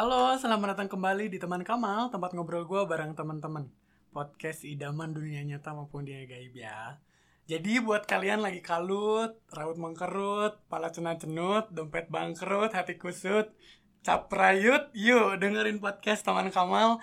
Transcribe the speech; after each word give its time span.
Halo, 0.00 0.32
selamat 0.32 0.72
datang 0.72 0.96
kembali 0.96 1.28
di 1.28 1.36
Teman 1.36 1.60
Kamal, 1.60 2.08
tempat 2.08 2.32
ngobrol 2.32 2.64
gue 2.64 2.88
bareng 2.88 3.12
teman-teman. 3.12 3.68
Podcast 4.08 4.64
idaman 4.64 5.12
dunia 5.12 5.44
nyata 5.44 5.76
maupun 5.76 6.08
dunia 6.08 6.24
gaib 6.24 6.56
ya. 6.56 6.96
Jadi 7.44 7.84
buat 7.84 8.08
kalian 8.08 8.40
lagi 8.40 8.64
kalut, 8.64 9.36
raut 9.52 9.76
mengkerut, 9.76 10.56
pala 10.72 10.88
cenut-cenut, 10.88 11.68
dompet 11.68 12.08
bangkrut, 12.08 12.72
hati 12.72 12.96
kusut, 12.96 13.52
cap 14.00 14.32
rayut, 14.32 14.88
yuk 14.96 15.36
dengerin 15.36 15.84
podcast 15.84 16.24
Teman 16.24 16.48
Kamal 16.48 16.96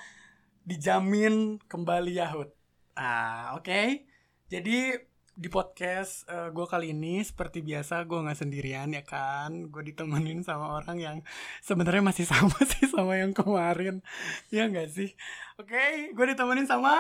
dijamin 0.66 1.62
kembali 1.70 2.18
yahut. 2.18 2.50
Ah, 2.98 3.54
oke. 3.62 4.10
Jadi 4.50 4.98
di 5.38 5.54
podcast 5.54 6.26
uh, 6.34 6.50
gue 6.50 6.66
kali 6.66 6.98
ini 6.98 7.22
seperti 7.22 7.62
biasa 7.62 8.10
gue 8.10 8.26
nggak 8.26 8.42
sendirian 8.42 8.90
ya 8.90 9.06
kan? 9.06 9.70
Gue 9.70 9.86
ditemenin 9.86 10.42
sama 10.42 10.82
orang 10.82 10.98
yang 10.98 11.18
sebenarnya 11.62 12.02
masih 12.02 12.26
sama 12.34 12.58
sih 12.66 12.90
sama 12.90 13.22
yang 13.22 13.38
kemarin. 13.38 14.02
Ya 14.50 14.66
nggak 14.66 14.90
sih? 14.90 15.14
Oke 15.62 15.78
okay, 15.78 15.92
gue 16.18 16.26
ditemenin 16.34 16.66
sama 16.66 16.98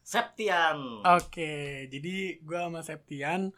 Septian. 0.00 1.04
Oke 1.04 1.20
okay, 1.36 1.68
jadi 1.92 2.40
gue 2.40 2.58
sama 2.58 2.80
Septian 2.80 3.52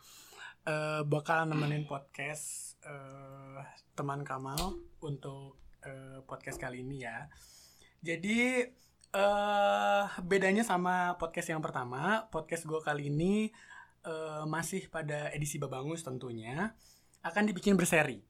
uh, 0.67 1.07
bakal 1.07 1.47
nemenin 1.47 1.87
podcast 1.87 2.75
uh, 2.83 3.63
teman 3.95 4.27
Kamal 4.27 4.83
untuk 4.99 5.63
uh, 5.87 6.27
podcast 6.27 6.59
kali 6.59 6.83
ini 6.83 7.07
ya. 7.07 7.31
Jadi 8.03 8.67
uh, 9.15 10.11
bedanya 10.27 10.67
sama 10.67 11.15
podcast 11.23 11.55
yang 11.55 11.63
pertama 11.63 12.27
podcast 12.35 12.67
gue 12.67 12.83
kali 12.83 13.15
ini 13.15 13.55
uh, 14.07 14.45
masih 14.47 14.87
pada 14.91 15.31
edisi 15.35 15.59
Babangus 15.59 16.03
tentunya 16.03 16.75
akan 17.23 17.43
dibikin 17.47 17.79
berseri. 17.79 18.23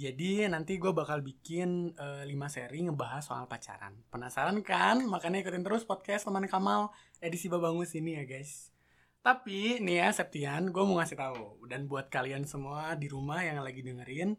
Jadi 0.00 0.48
nanti 0.48 0.80
gue 0.80 0.96
bakal 0.96 1.20
bikin 1.20 1.92
uh, 2.00 2.24
5 2.24 2.32
seri 2.48 2.88
ngebahas 2.88 3.20
soal 3.20 3.44
pacaran. 3.44 3.92
Penasaran 4.08 4.56
kan? 4.64 4.96
Makanya 5.04 5.44
ikutin 5.44 5.60
terus 5.60 5.84
podcast 5.84 6.24
teman 6.24 6.48
Kamal 6.48 6.88
edisi 7.20 7.52
Babangus 7.52 7.92
ini 7.92 8.16
ya 8.16 8.24
guys. 8.24 8.72
Tapi 9.20 9.84
nih 9.84 10.00
ya 10.00 10.08
Septian, 10.16 10.72
gue 10.72 10.80
mau 10.80 10.96
ngasih 10.96 11.20
tahu 11.20 11.68
dan 11.68 11.84
buat 11.84 12.08
kalian 12.08 12.48
semua 12.48 12.96
di 12.96 13.12
rumah 13.12 13.44
yang 13.44 13.60
lagi 13.60 13.84
dengerin, 13.84 14.32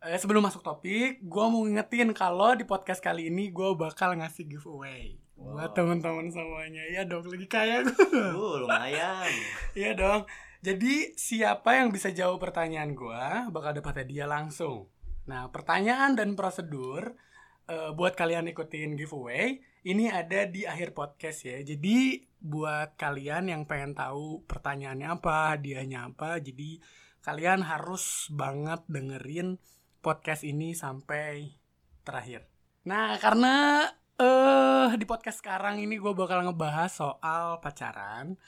uh, 0.00 0.16
sebelum 0.16 0.40
masuk 0.40 0.64
topik, 0.64 1.20
gue 1.20 1.44
mau 1.52 1.68
ngingetin 1.68 2.16
kalau 2.16 2.56
di 2.56 2.64
podcast 2.64 3.04
kali 3.04 3.28
ini 3.28 3.52
gue 3.52 3.76
bakal 3.76 4.16
ngasih 4.16 4.48
giveaway 4.48 5.20
wow. 5.42 5.58
buat 5.58 5.70
teman-teman 5.74 6.30
semuanya. 6.30 6.82
Ya 6.86 7.02
dong 7.02 7.26
lagi 7.26 7.46
kaya 7.50 7.82
gue 7.82 7.94
uh, 7.94 8.62
lumayan. 8.62 9.26
Iya 9.78 9.98
dong. 9.98 10.30
Jadi 10.62 11.18
siapa 11.18 11.82
yang 11.82 11.90
bisa 11.90 12.14
jawab 12.14 12.38
pertanyaan 12.38 12.94
gue 12.94 13.24
bakal 13.50 13.74
dapat 13.74 14.06
hadiah 14.06 14.30
langsung. 14.30 14.86
Nah 15.26 15.50
pertanyaan 15.50 16.14
dan 16.14 16.38
prosedur 16.38 17.18
uh, 17.66 17.90
buat 17.92 18.14
kalian 18.14 18.46
ikutin 18.54 18.94
giveaway 18.94 19.58
ini 19.82 20.06
ada 20.06 20.46
di 20.46 20.62
akhir 20.62 20.94
podcast 20.94 21.42
ya. 21.42 21.58
Jadi 21.66 22.22
buat 22.38 22.94
kalian 22.94 23.50
yang 23.50 23.62
pengen 23.66 23.98
tahu 23.98 24.46
pertanyaannya 24.46 25.08
apa 25.10 25.58
hadiahnya 25.58 26.10
apa 26.10 26.42
jadi 26.42 26.82
kalian 27.22 27.62
harus 27.62 28.26
banget 28.34 28.82
dengerin 28.90 29.62
podcast 30.02 30.42
ini 30.42 30.74
sampai 30.74 31.54
terakhir. 32.02 32.50
Nah 32.82 33.14
karena 33.22 33.86
uh, 34.22 34.88
di 34.94 35.02
podcast 35.02 35.42
sekarang 35.42 35.82
ini 35.82 35.98
gue 35.98 36.14
bakal 36.14 36.46
ngebahas 36.46 36.94
soal 36.94 37.58
pacaran. 37.58 38.38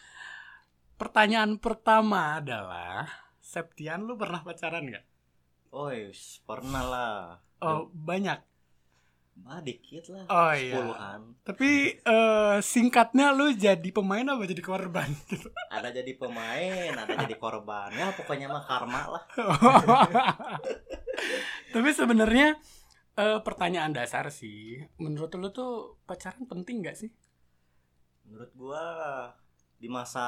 Pertanyaan 0.94 1.58
pertama 1.58 2.38
adalah, 2.38 3.10
Septian 3.42 4.06
lu 4.06 4.16
pernah 4.16 4.40
pacaran 4.40 4.88
gak? 4.88 5.04
Oh 5.74 5.90
pernah 6.46 6.84
lah. 6.86 7.18
Oh 7.58 7.90
banyak. 7.90 8.38
Bah 9.34 9.58
dikit 9.58 10.14
lah. 10.14 10.30
Oh 10.30 10.54
iya. 10.54 11.18
Tapi 11.42 11.98
uh, 12.06 12.62
singkatnya 12.62 13.34
lu 13.34 13.50
jadi 13.50 13.90
pemain 13.90 14.22
apa 14.22 14.46
jadi 14.46 14.62
korban? 14.62 15.10
ada 15.76 15.90
jadi 15.90 16.14
pemain, 16.14 16.94
ada 16.94 17.26
jadi 17.26 17.34
korban. 17.34 17.90
Ya 17.90 18.14
pokoknya 18.14 18.46
mah 18.46 18.62
karma 18.62 19.18
lah. 19.18 19.24
Tapi 21.74 21.90
sebenarnya 21.90 22.54
uh, 23.18 23.40
pertanyaan 23.42 23.94
dasar 23.94 24.28
sih. 24.30 24.82
Menurut 24.98 25.34
lo 25.38 25.48
tuh 25.50 25.98
pacaran 26.06 26.46
penting 26.46 26.82
gak 26.84 26.98
sih? 26.98 27.10
Menurut 28.26 28.50
gua 28.56 28.84
di 29.78 29.88
masa 29.90 30.26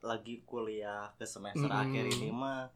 lagi 0.00 0.40
kuliah 0.48 1.12
ke 1.18 1.28
semester 1.28 1.68
hmm. 1.68 1.82
akhir 1.82 2.04
ini 2.08 2.32
mah 2.32 2.72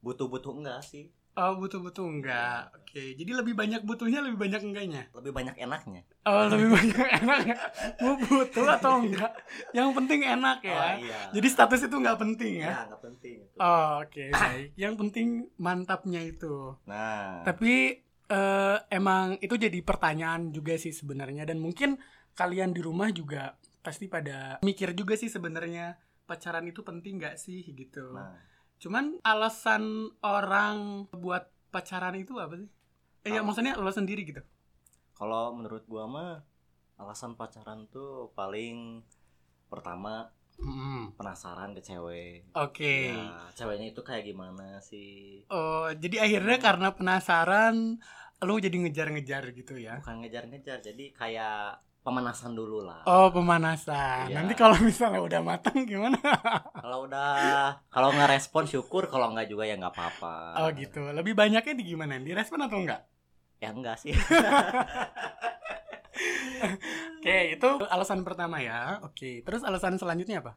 butuh-butuh 0.00 0.52
enggak 0.56 0.80
sih? 0.80 1.10
Oh 1.34 1.58
butuh-butuh 1.58 2.06
enggak. 2.06 2.70
Ya. 2.70 2.78
Oke 2.78 3.18
Jadi 3.18 3.34
lebih 3.34 3.58
banyak 3.58 3.82
butuhnya 3.82 4.22
lebih 4.22 4.38
banyak 4.38 4.62
enggaknya? 4.70 5.02
Lebih 5.10 5.34
banyak 5.34 5.56
enaknya. 5.58 6.02
Oh 6.22 6.46
lebih 6.46 6.70
banyak 6.70 7.08
enaknya. 7.26 7.56
Mau 7.98 8.14
butuh 8.22 8.66
atau 8.78 9.02
enggak? 9.02 9.34
Yang 9.74 9.90
penting 9.98 10.20
enak 10.22 10.58
ya. 10.62 10.78
Oh, 10.78 10.94
iya. 11.02 11.20
Jadi 11.34 11.48
status 11.50 11.80
itu 11.90 11.96
enggak 11.98 12.22
penting 12.22 12.62
ya? 12.62 12.70
Ya 12.70 12.78
enggak 12.86 13.02
penting 13.02 13.34
itu. 13.42 13.56
Oh 13.58 13.98
oke 13.98 14.14
okay, 14.14 14.30
baik. 14.30 14.68
Yang 14.78 14.94
penting 15.02 15.26
mantapnya 15.58 16.22
itu. 16.22 16.78
Nah. 16.86 17.42
Tapi 17.42 17.98
uh, 18.30 18.78
emang 18.88 19.36
itu 19.40 19.56
jadi 19.56 19.80
pertanyaan 19.84 20.52
juga 20.54 20.76
sih 20.78 20.92
sebenarnya 20.94 21.44
dan 21.48 21.60
mungkin 21.60 22.00
kalian 22.34 22.74
di 22.74 22.80
rumah 22.82 23.10
juga 23.14 23.54
pasti 23.84 24.08
pada 24.08 24.58
mikir 24.64 24.96
juga 24.96 25.14
sih 25.14 25.28
sebenarnya 25.28 26.00
pacaran 26.24 26.64
itu 26.64 26.80
penting 26.80 27.20
gak 27.20 27.36
sih 27.36 27.62
gitu. 27.76 28.16
Nah. 28.16 28.40
Cuman 28.80 29.20
alasan 29.22 30.12
orang 30.24 31.08
buat 31.12 31.52
pacaran 31.68 32.16
itu 32.16 32.40
apa 32.40 32.58
sih? 32.58 32.68
Eh 33.24 33.32
ya 33.32 33.40
maksudnya 33.40 33.76
lo 33.76 33.92
sendiri 33.92 34.24
gitu. 34.24 34.40
Kalau 35.14 35.54
menurut 35.54 35.84
gua 35.86 36.04
mah 36.08 36.32
alasan 36.98 37.36
pacaran 37.38 37.86
tuh 37.88 38.32
paling 38.34 39.04
pertama 39.68 40.32
Mm. 40.60 41.18
penasaran 41.18 41.74
ke 41.74 41.82
cewek. 41.82 42.48
Oke. 42.54 43.10
Okay. 43.10 43.12
Ya, 43.12 43.50
ceweknya 43.58 43.86
itu 43.90 44.02
kayak 44.06 44.24
gimana 44.24 44.78
sih? 44.80 45.42
Oh, 45.50 45.90
jadi 45.92 46.24
akhirnya 46.24 46.56
hmm. 46.58 46.64
karena 46.64 46.88
penasaran 46.94 47.74
lu 48.44 48.54
jadi 48.60 48.76
ngejar-ngejar 48.76 49.50
gitu 49.56 49.74
ya? 49.80 50.00
Bukan 50.04 50.24
ngejar-ngejar, 50.24 50.78
jadi 50.84 51.04
kayak 51.16 51.80
pemanasan 52.04 52.52
dulu 52.52 52.84
lah. 52.84 53.00
Oh, 53.08 53.32
pemanasan. 53.32 54.28
Ya. 54.28 54.36
Nanti 54.36 54.52
kalau 54.52 54.76
misalnya 54.76 55.24
udah 55.24 55.40
matang 55.40 55.88
gimana? 55.88 56.20
kalau 56.84 57.08
udah 57.08 57.32
kalau 57.88 58.12
nggak 58.12 58.36
respon 58.36 58.68
syukur, 58.68 59.08
kalau 59.08 59.32
nggak 59.32 59.48
juga 59.48 59.64
ya 59.64 59.80
nggak 59.80 59.94
apa-apa. 59.96 60.60
Oh, 60.60 60.68
gitu. 60.76 61.00
Lebih 61.10 61.32
banyaknya 61.32 61.74
di 61.74 61.84
gimana? 61.84 62.20
Di 62.20 62.36
respon 62.36 62.60
atau 62.60 62.78
enggak? 62.78 63.08
Ya 63.58 63.72
enggak 63.72 63.96
sih. 63.96 64.12
Oke, 67.18 67.58
itu 67.58 67.68
alasan 67.90 68.22
pertama 68.22 68.60
ya. 68.60 69.02
Oke, 69.02 69.42
terus 69.42 69.66
alasan 69.66 69.98
selanjutnya 69.98 70.40
apa? 70.44 70.56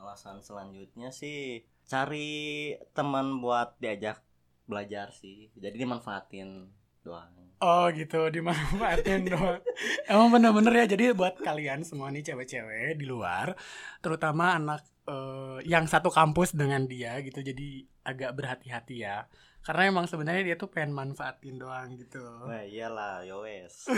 Alasan 0.00 0.40
selanjutnya 0.40 1.12
sih 1.12 1.64
cari 1.88 2.72
teman 2.96 3.40
buat 3.42 3.76
diajak 3.80 4.22
belajar 4.68 5.10
sih. 5.10 5.50
Jadi 5.58 5.76
dimanfaatin 5.80 6.70
doang. 7.02 7.32
Oh 7.60 7.92
gitu, 7.92 8.32
dimanfaatin 8.32 9.28
doang. 9.28 9.60
Emang 10.08 10.32
bener-bener 10.32 10.84
ya. 10.84 10.96
Jadi 10.96 11.12
buat 11.12 11.36
kalian 11.36 11.84
semua 11.84 12.08
nih 12.08 12.24
cewek-cewek 12.24 12.96
di 12.96 13.04
luar, 13.04 13.52
terutama 14.00 14.56
anak 14.56 14.80
uh, 15.04 15.58
yang 15.66 15.84
satu 15.84 16.08
kampus 16.08 16.56
dengan 16.56 16.86
dia 16.88 17.20
gitu, 17.20 17.44
jadi 17.44 17.84
agak 18.06 18.32
berhati-hati 18.32 19.04
ya 19.04 19.28
karena 19.60 19.82
emang 19.92 20.06
sebenarnya 20.08 20.42
dia 20.52 20.56
tuh 20.56 20.72
pengen 20.72 20.96
manfaatin 20.96 21.60
doang 21.60 21.96
gitu 22.00 22.22
nah 22.48 22.64
iyalah 22.64 23.24
yowes 23.24 23.86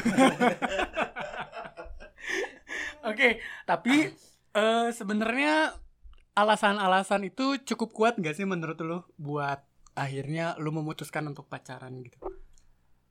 Oke, 3.03 3.43
tapi 3.67 4.15
uh, 4.55 4.89
sebenarnya 4.95 5.75
alasan-alasan 6.39 7.27
itu 7.27 7.59
cukup 7.67 7.91
kuat 7.91 8.15
gak 8.23 8.39
sih 8.39 8.47
menurut 8.47 8.79
lo 8.79 9.11
buat 9.19 9.59
akhirnya 9.99 10.55
lo 10.63 10.71
memutuskan 10.71 11.27
untuk 11.27 11.51
pacaran 11.51 11.99
gitu? 11.99 12.23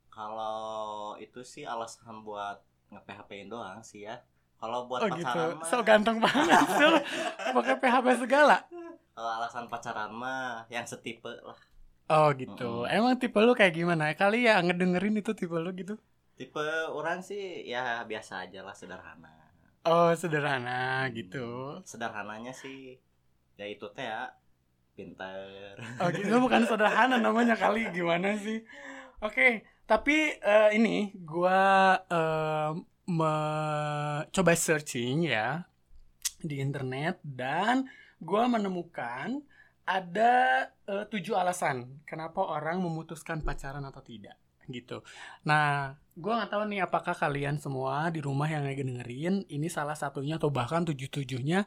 Kalau 0.08 1.12
itu 1.20 1.44
sih 1.44 1.68
alasan 1.68 2.24
buat 2.24 2.64
nge-PHP-in 2.88 3.52
doang 3.52 3.84
sih 3.84 4.08
ya. 4.08 4.16
Kalau 4.56 4.88
buat 4.88 5.04
oh, 5.04 5.12
gitu. 5.12 5.28
pacaran 5.28 5.48
gitu. 5.52 5.60
mah 5.60 5.68
so 5.68 5.76
ganteng 5.84 6.18
banget 6.24 6.60
sih 6.72 6.88
pakai 7.52 7.76
PHP 7.76 8.06
segala. 8.16 8.56
Kalau 9.12 9.30
alasan 9.44 9.68
pacaran 9.68 10.08
mah 10.08 10.64
yang 10.72 10.88
setipe 10.88 11.36
lah. 11.44 11.58
Oh 12.12 12.28
gitu. 12.36 12.84
Mm 12.84 12.88
-hmm. 12.88 12.96
Emang 13.00 13.12
tipe 13.16 13.40
lu 13.40 13.56
kayak 13.56 13.72
gimana? 13.72 14.12
Kali 14.12 14.44
ya 14.44 14.60
ngedengerin 14.60 15.16
itu 15.16 15.32
tipe 15.32 15.56
lu 15.56 15.72
gitu? 15.72 15.96
Tipe 16.36 16.60
orang 16.92 17.24
sih 17.24 17.64
ya 17.64 18.04
biasa 18.04 18.44
aja 18.44 18.60
lah 18.60 18.76
sederhana. 18.76 19.32
Oh 19.88 20.12
sederhana 20.12 21.08
gitu. 21.16 21.80
Sederhananya 21.88 22.52
sih 22.52 23.00
ya 23.56 23.64
itu 23.64 23.88
teh 23.96 24.04
ya 24.04 24.28
pinter. 24.92 25.80
Oh 26.04 26.12
gitu 26.12 26.36
bukan 26.36 26.68
sederhana 26.68 27.16
namanya 27.16 27.56
kali 27.56 27.88
gimana 27.88 28.36
sih? 28.36 28.60
Oke 29.24 29.32
okay, 29.32 29.52
tapi 29.88 30.36
uh, 30.44 30.68
ini 30.68 31.16
gua 31.24 31.96
uh, 32.12 32.76
coba 34.28 34.52
searching 34.52 35.32
ya 35.32 35.64
di 36.44 36.60
internet 36.60 37.22
dan 37.24 37.88
gua 38.20 38.52
menemukan 38.52 39.40
ada 39.82 40.32
uh, 40.86 41.04
tujuh 41.10 41.34
alasan 41.34 42.02
kenapa 42.06 42.38
orang 42.38 42.78
memutuskan 42.78 43.42
pacaran 43.42 43.82
atau 43.82 44.02
tidak 44.02 44.38
gitu. 44.70 45.02
Nah 45.42 45.98
gue 46.14 46.32
nggak 46.32 46.50
tahu 46.54 46.62
nih 46.70 46.86
apakah 46.86 47.14
kalian 47.18 47.58
semua 47.58 48.12
di 48.14 48.22
rumah 48.22 48.46
yang 48.46 48.62
lagi 48.62 48.86
dengerin 48.86 49.42
ini 49.50 49.66
salah 49.66 49.98
satunya 49.98 50.38
atau 50.38 50.54
bahkan 50.54 50.86
tujuh 50.86 51.10
tujuhnya 51.10 51.66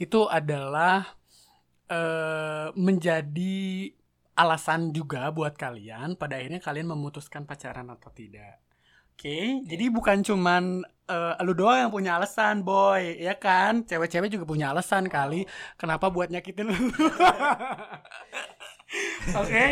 itu 0.00 0.26
adalah 0.26 1.06
eh 1.86 2.68
menjadi 2.74 3.92
alasan 4.32 4.96
juga 4.96 5.28
buat 5.30 5.54
kalian 5.54 6.16
pada 6.16 6.40
akhirnya 6.40 6.58
kalian 6.58 6.88
memutuskan 6.90 7.44
pacaran 7.44 7.86
atau 7.92 8.10
tidak. 8.10 8.71
Oke, 9.12 9.62
jadi 9.68 9.84
bukan 9.92 10.24
cuman 10.24 10.82
eh, 11.06 11.34
lu 11.46 11.52
doang 11.54 11.86
yang 11.86 11.92
punya 11.92 12.18
alasan, 12.18 12.64
boy, 12.66 13.20
ya 13.20 13.36
kan? 13.38 13.84
Cewek-cewek 13.86 14.32
juga 14.32 14.44
punya 14.48 14.72
alasan 14.72 15.06
kali 15.06 15.46
kenapa 15.78 16.10
buat 16.10 16.32
nyakitin 16.32 16.72
lu. 16.72 16.74
Oke, 19.40 19.64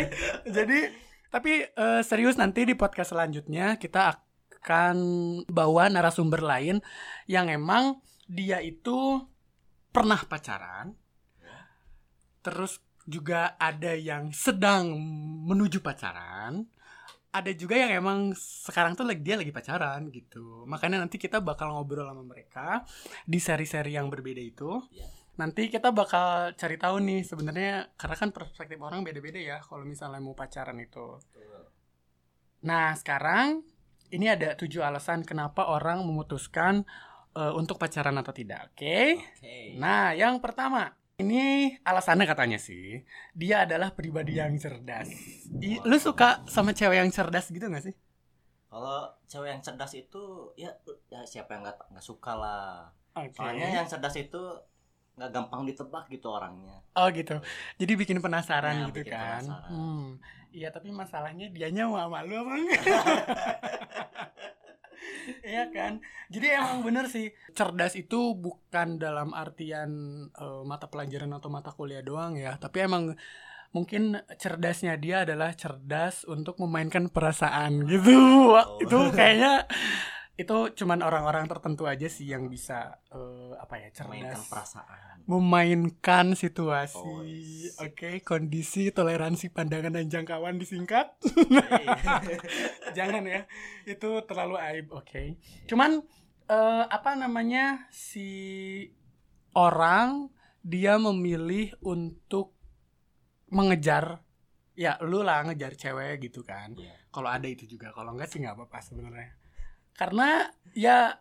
jadi 0.47 0.79
tapi 1.31 1.67
eh, 1.67 2.01
serius 2.05 2.39
nanti 2.39 2.63
di 2.63 2.75
podcast 2.77 3.11
selanjutnya 3.11 3.75
kita 3.75 4.15
akan 4.61 4.95
bawa 5.49 5.89
narasumber 5.89 6.39
lain 6.45 6.79
yang 7.25 7.49
emang 7.49 7.99
dia 8.29 8.61
itu 8.61 9.19
pernah 9.91 10.21
pacaran, 10.23 10.95
terus 12.39 12.79
juga 13.09 13.57
ada 13.59 13.91
yang 13.97 14.31
sedang 14.31 14.95
menuju 15.49 15.81
pacaran, 15.83 16.63
ada 17.31 17.51
juga 17.55 17.79
yang 17.79 18.03
emang 18.03 18.35
sekarang 18.35 18.93
tuh 18.93 19.07
lagi 19.07 19.23
dia 19.23 19.39
lagi 19.39 19.55
pacaran 19.55 20.11
gitu. 20.11 20.67
Makanya 20.67 20.99
nanti 20.99 21.15
kita 21.15 21.39
bakal 21.39 21.71
ngobrol 21.71 22.11
sama 22.11 22.27
mereka 22.27 22.83
di 23.23 23.39
seri-seri 23.39 23.95
yang 23.95 24.11
berbeda 24.11 24.43
itu. 24.43 24.83
Iya. 24.91 25.07
Nanti 25.39 25.71
kita 25.71 25.95
bakal 25.95 26.53
cari 26.59 26.75
tahu 26.75 26.99
nih 26.99 27.23
sebenarnya 27.23 27.95
karena 27.95 28.15
kan 28.19 28.29
perspektif 28.35 28.77
orang 28.83 29.07
beda-beda 29.07 29.39
ya 29.39 29.57
kalau 29.63 29.87
misalnya 29.87 30.19
mau 30.19 30.35
pacaran 30.35 30.75
itu. 30.83 31.17
Nah, 32.67 32.93
sekarang 32.99 33.63
ini 34.11 34.27
ada 34.27 34.53
tujuh 34.59 34.83
alasan 34.83 35.23
kenapa 35.23 35.71
orang 35.71 36.03
memutuskan 36.03 36.83
eh, 37.33 37.53
untuk 37.55 37.79
pacaran 37.79 38.13
atau 38.19 38.35
tidak. 38.35 38.75
Oke? 38.75 39.17
Oke. 39.17 39.79
Nah, 39.79 40.11
yang 40.11 40.37
pertama, 40.43 40.91
ini 41.21 41.41
alasannya 41.81 42.25
katanya 42.25 42.57
sih, 42.57 43.05
dia 43.31 43.63
adalah 43.63 43.93
pribadi 43.93 44.37
yang 44.37 44.57
cerdas. 44.57 45.07
I- 45.61 45.81
lu 45.81 45.97
suka 45.97 46.41
sama 46.49 46.73
cewek 46.73 46.97
yang 46.99 47.11
cerdas 47.13 47.47
gitu 47.47 47.65
gak 47.65 47.85
sih? 47.85 47.95
Kalau 48.67 49.13
cewek 49.27 49.49
yang 49.51 49.61
cerdas 49.61 49.91
itu 49.93 50.23
ya, 50.55 50.71
ya 51.07 51.21
siapa 51.27 51.53
yang 51.53 51.61
nggak 51.67 51.77
nggak 51.91 52.05
suka 52.05 52.31
lah. 52.35 52.87
Oke. 53.13 53.35
Soalnya 53.35 53.83
yang 53.83 53.87
cerdas 53.87 54.15
itu 54.15 54.41
nggak 55.19 55.31
gampang 55.35 55.67
ditebak 55.67 56.07
gitu 56.07 56.31
orangnya. 56.31 56.79
Oh 56.95 57.11
gitu. 57.11 57.35
Jadi 57.75 57.93
bikin 57.99 58.23
penasaran 58.23 58.75
Ya, 58.79 58.87
gitu 58.87 59.03
bikin 59.03 59.11
kan. 59.11 59.43
penasaran. 59.43 59.69
Hmm. 59.69 60.07
Iya, 60.51 60.67
tapi 60.71 60.91
masalahnya 60.91 61.47
dianya 61.51 61.87
mau 61.87 61.99
sama 61.99 62.23
lu 62.27 62.35
apa 62.35 62.53
enggak? 62.59 62.81
Iya 65.41 65.69
kan. 65.69 66.01
Jadi 66.31 66.47
emang 66.51 66.81
bener 66.81 67.05
sih 67.11 67.29
cerdas 67.53 67.93
itu 67.99 68.33
bukan 68.37 68.97
dalam 68.97 69.35
artian 69.35 69.91
eh, 70.31 70.61
mata 70.65 70.87
pelajaran 70.87 71.31
atau 71.35 71.49
mata 71.51 71.71
kuliah 71.75 72.01
doang 72.01 72.37
ya, 72.39 72.55
tapi 72.57 72.83
emang 72.87 73.15
mungkin 73.71 74.19
cerdasnya 74.35 74.99
dia 74.99 75.23
adalah 75.23 75.55
cerdas 75.55 76.27
untuk 76.27 76.59
memainkan 76.59 77.07
perasaan 77.07 77.87
gitu. 77.87 78.11
Oh. 78.51 78.79
Itu 78.83 79.15
kayaknya 79.15 79.63
itu 80.41 80.57
cuman 80.73 81.05
orang-orang 81.05 81.45
tertentu 81.45 81.85
aja 81.85 82.09
sih 82.09 82.25
yang 82.25 82.49
bisa 82.49 82.97
eh, 83.09 83.53
apa 83.55 83.77
ya 83.77 83.89
cerdas 83.93 84.41
perasaan. 84.49 85.21
memainkan 85.29 86.33
situasi, 86.33 86.97
Oh, 86.97 87.21
yes. 87.21 87.77
oke, 87.77 88.25
kondisi, 88.25 88.89
toleransi, 88.89 89.53
pandangan 89.53 89.93
dan 89.93 90.09
jangkauan 90.09 90.57
disingkat. 90.57 91.13
Hey. 91.21 91.85
Jangan 92.97 93.23
ya, 93.23 93.45
itu 93.85 94.09
terlalu 94.25 94.57
aib, 94.57 94.89
oke. 94.89 95.37
Cuman 95.69 96.01
eh, 96.49 96.83
apa 96.89 97.13
namanya 97.13 97.85
si 97.93 98.27
orang 99.53 100.33
dia 100.65 100.97
memilih 100.97 101.77
untuk 101.85 102.57
mengejar, 103.47 104.25
ya 104.73 104.97
lu 105.03 105.21
lah 105.21 105.45
ngejar 105.45 105.77
cewek 105.77 106.27
gitu 106.27 106.41
kan. 106.41 106.73
Iya. 106.73 106.97
Kalau 107.11 107.27
ada 107.27 107.45
itu 107.45 107.67
juga, 107.67 107.91
kalau 107.91 108.15
enggak 108.15 108.31
sih 108.31 108.39
nggak 108.39 108.55
apa-apa 108.55 108.79
sebenarnya. 108.81 109.37
Karena 109.95 110.49
ya 110.75 111.19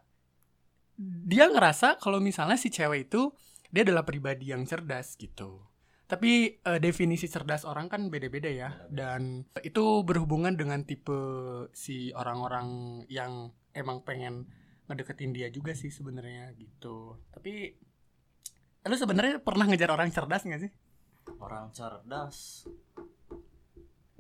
dia 1.01 1.47
ngerasa 1.49 1.97
kalau 1.97 2.21
misalnya 2.21 2.61
si 2.61 2.69
cewek 2.69 3.09
itu 3.09 3.33
dia 3.73 3.87
adalah 3.87 4.05
pribadi 4.05 4.53
yang 4.53 4.67
cerdas 4.69 5.17
gitu. 5.17 5.65
Tapi 6.11 6.59
eh, 6.59 6.81
definisi 6.83 7.31
cerdas 7.31 7.63
orang 7.63 7.87
kan 7.87 8.11
beda-beda 8.11 8.51
ya 8.51 8.71
dan 8.91 9.47
itu 9.63 10.03
berhubungan 10.03 10.59
dengan 10.59 10.83
tipe 10.83 11.15
si 11.71 12.11
orang-orang 12.13 13.01
yang 13.07 13.55
emang 13.73 14.03
pengen 14.03 14.51
ngedeketin 14.91 15.31
dia 15.31 15.49
juga 15.55 15.71
sih 15.73 15.89
sebenarnya 15.95 16.51
gitu. 16.59 17.15
Tapi 17.31 17.79
lu 18.91 18.97
sebenarnya 18.99 19.39
pernah 19.39 19.71
ngejar 19.71 19.95
orang 19.95 20.11
cerdas 20.11 20.43
gak 20.43 20.63
sih? 20.67 20.73
Orang 21.39 21.71
cerdas 21.71 22.67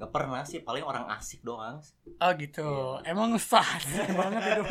nggak 0.00 0.10
pernah 0.10 0.40
sih 0.42 0.64
paling 0.64 0.80
orang 0.80 1.04
asik 1.12 1.44
doang 1.44 1.76
Oh 2.16 2.32
gitu. 2.34 2.96
Emang 3.04 3.36
sah 3.36 3.68
banget 4.18 4.42
itu. 4.50 4.64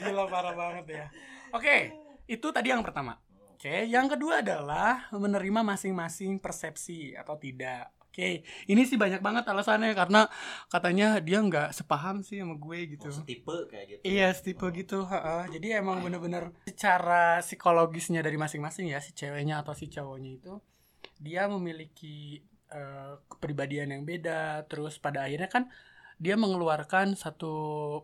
Gila 0.00 0.24
parah 0.26 0.52
banget 0.52 0.84
ya. 0.90 1.06
Oke, 1.52 1.92
itu 2.24 2.46
tadi 2.48 2.72
yang 2.72 2.80
pertama. 2.80 3.20
Oke, 3.52 3.84
yang 3.84 4.08
kedua 4.08 4.40
adalah 4.40 5.08
menerima 5.08 5.60
masing-masing 5.60 6.36
persepsi 6.36 7.12
atau 7.12 7.36
tidak. 7.36 7.92
Oke, 8.04 8.46
ini 8.70 8.86
sih 8.86 8.94
banyak 8.94 9.18
banget 9.18 9.42
alasannya 9.48 9.90
karena 9.90 10.30
katanya 10.68 11.18
dia 11.18 11.42
nggak 11.42 11.74
sepaham 11.74 12.22
sih 12.22 12.38
sama 12.38 12.54
gue 12.54 12.94
gitu. 12.94 13.10
Oh, 13.10 13.14
setipe 13.14 13.66
kayak 13.66 13.86
gitu 13.90 14.00
Iya, 14.06 14.30
tipe 14.36 14.66
gitu. 14.70 15.02
ha-ha. 15.02 15.50
Jadi 15.50 15.74
emang 15.74 15.98
bener-bener 15.98 16.54
secara 16.62 17.42
psikologisnya 17.42 18.22
dari 18.22 18.38
masing-masing 18.38 18.94
ya 18.94 19.02
si 19.02 19.10
ceweknya 19.12 19.66
atau 19.66 19.74
si 19.74 19.90
cowoknya 19.90 20.30
itu 20.38 20.54
dia 21.18 21.50
memiliki 21.50 22.38
eh, 22.74 23.14
kepribadian 23.30 23.88
yang 23.94 24.02
beda. 24.02 24.66
Terus 24.70 24.98
pada 24.98 25.24
akhirnya 25.26 25.48
kan 25.48 25.64
dia 26.18 26.34
mengeluarkan 26.38 27.18
satu 27.18 27.52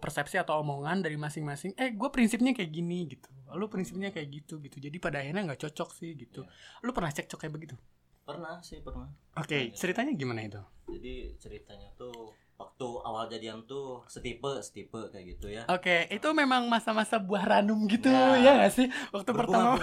persepsi 0.03 0.37
atau 0.39 0.63
omongan 0.63 1.03
dari 1.05 1.15
masing-masing. 1.19 1.75
Eh, 1.79 1.91
gue 1.95 2.09
prinsipnya 2.15 2.53
kayak 2.55 2.71
gini 2.71 2.99
gitu. 3.11 3.29
Lu 3.59 3.67
prinsipnya 3.67 4.11
kayak 4.15 4.29
gitu 4.31 4.55
gitu. 4.63 4.77
Jadi 4.79 4.97
pada 5.03 5.23
akhirnya 5.23 5.43
nggak 5.53 5.61
cocok 5.67 5.89
sih 5.99 6.11
gitu. 6.15 6.47
Lu 6.87 6.91
pernah 6.95 7.11
cekcok 7.11 7.39
kayak 7.47 7.55
begitu? 7.55 7.77
pernah 8.21 8.63
sih 8.63 8.79
pernah 8.79 9.11
Oke, 9.35 9.75
ceritanya 9.75 10.15
gimana 10.15 10.47
itu? 10.47 10.63
jadi 10.87 11.35
ceritanya 11.39 11.91
tuh 11.99 12.31
waktu 12.61 12.85
awal 13.01 13.25
jadian 13.25 13.65
tuh 13.65 14.05
setipe 14.05 14.61
setipe 14.61 15.09
kayak 15.09 15.33
gitu 15.33 15.49
ya 15.49 15.65
Oke, 15.67 16.05
itu 16.07 16.29
memang 16.31 16.69
masa-masa 16.69 17.17
buah 17.17 17.41
ranum 17.43 17.89
gitu 17.89 18.07
Nah, 18.07 18.37
ya 18.37 18.61
gak 18.61 18.73
sih? 18.75 18.87
Waktu 19.09 19.33
pertama 19.33 19.81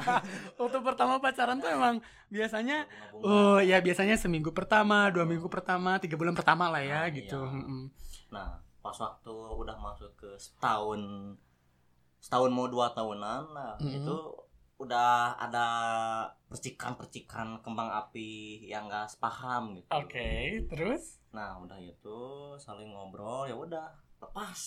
waktu 0.60 0.78
pertama 0.80 1.18
pacaran 1.18 1.58
tuh 1.58 1.66
emang 1.68 1.98
biasanya 2.28 2.86
oh 3.16 3.58
ya 3.58 3.78
biasanya 3.78 4.14
seminggu 4.14 4.50
pertama, 4.50 5.10
dua 5.10 5.26
minggu 5.26 5.50
pertama, 5.50 5.98
tiga 5.98 6.14
bulan 6.14 6.32
pertama 6.32 6.70
lah 6.70 6.78
ya 6.80 7.02
Nah, 7.02 7.10
gitu. 7.10 7.34
iya. 7.34 7.90
Nah 8.30 8.48
pas 8.78 8.94
waktu 8.94 9.34
udah 9.34 9.76
masuk 9.76 10.14
ke 10.14 10.30
setahun 10.36 11.02
setahun 12.16 12.48
mau 12.48 12.64
dua 12.64 12.88
tahunan 12.90 13.42
nah 13.50 13.74
Mhm. 13.76 13.92
itu 13.98 14.16
udah 14.80 15.36
ada 15.36 15.66
percikan-percikan 16.48 17.60
kembang 17.60 17.92
api 17.92 18.64
yang 18.64 18.88
gak 18.88 19.12
sepaham 19.12 19.76
gitu 19.76 19.92
Oke, 19.92 20.64
terus? 20.66 21.20
nah 21.30 21.60
udah 21.60 21.78
itu 21.78 22.18
saling 22.56 22.90
ngobrol 22.90 23.44
ya 23.44 23.54
udah 23.54 23.86
lepas 24.18 24.60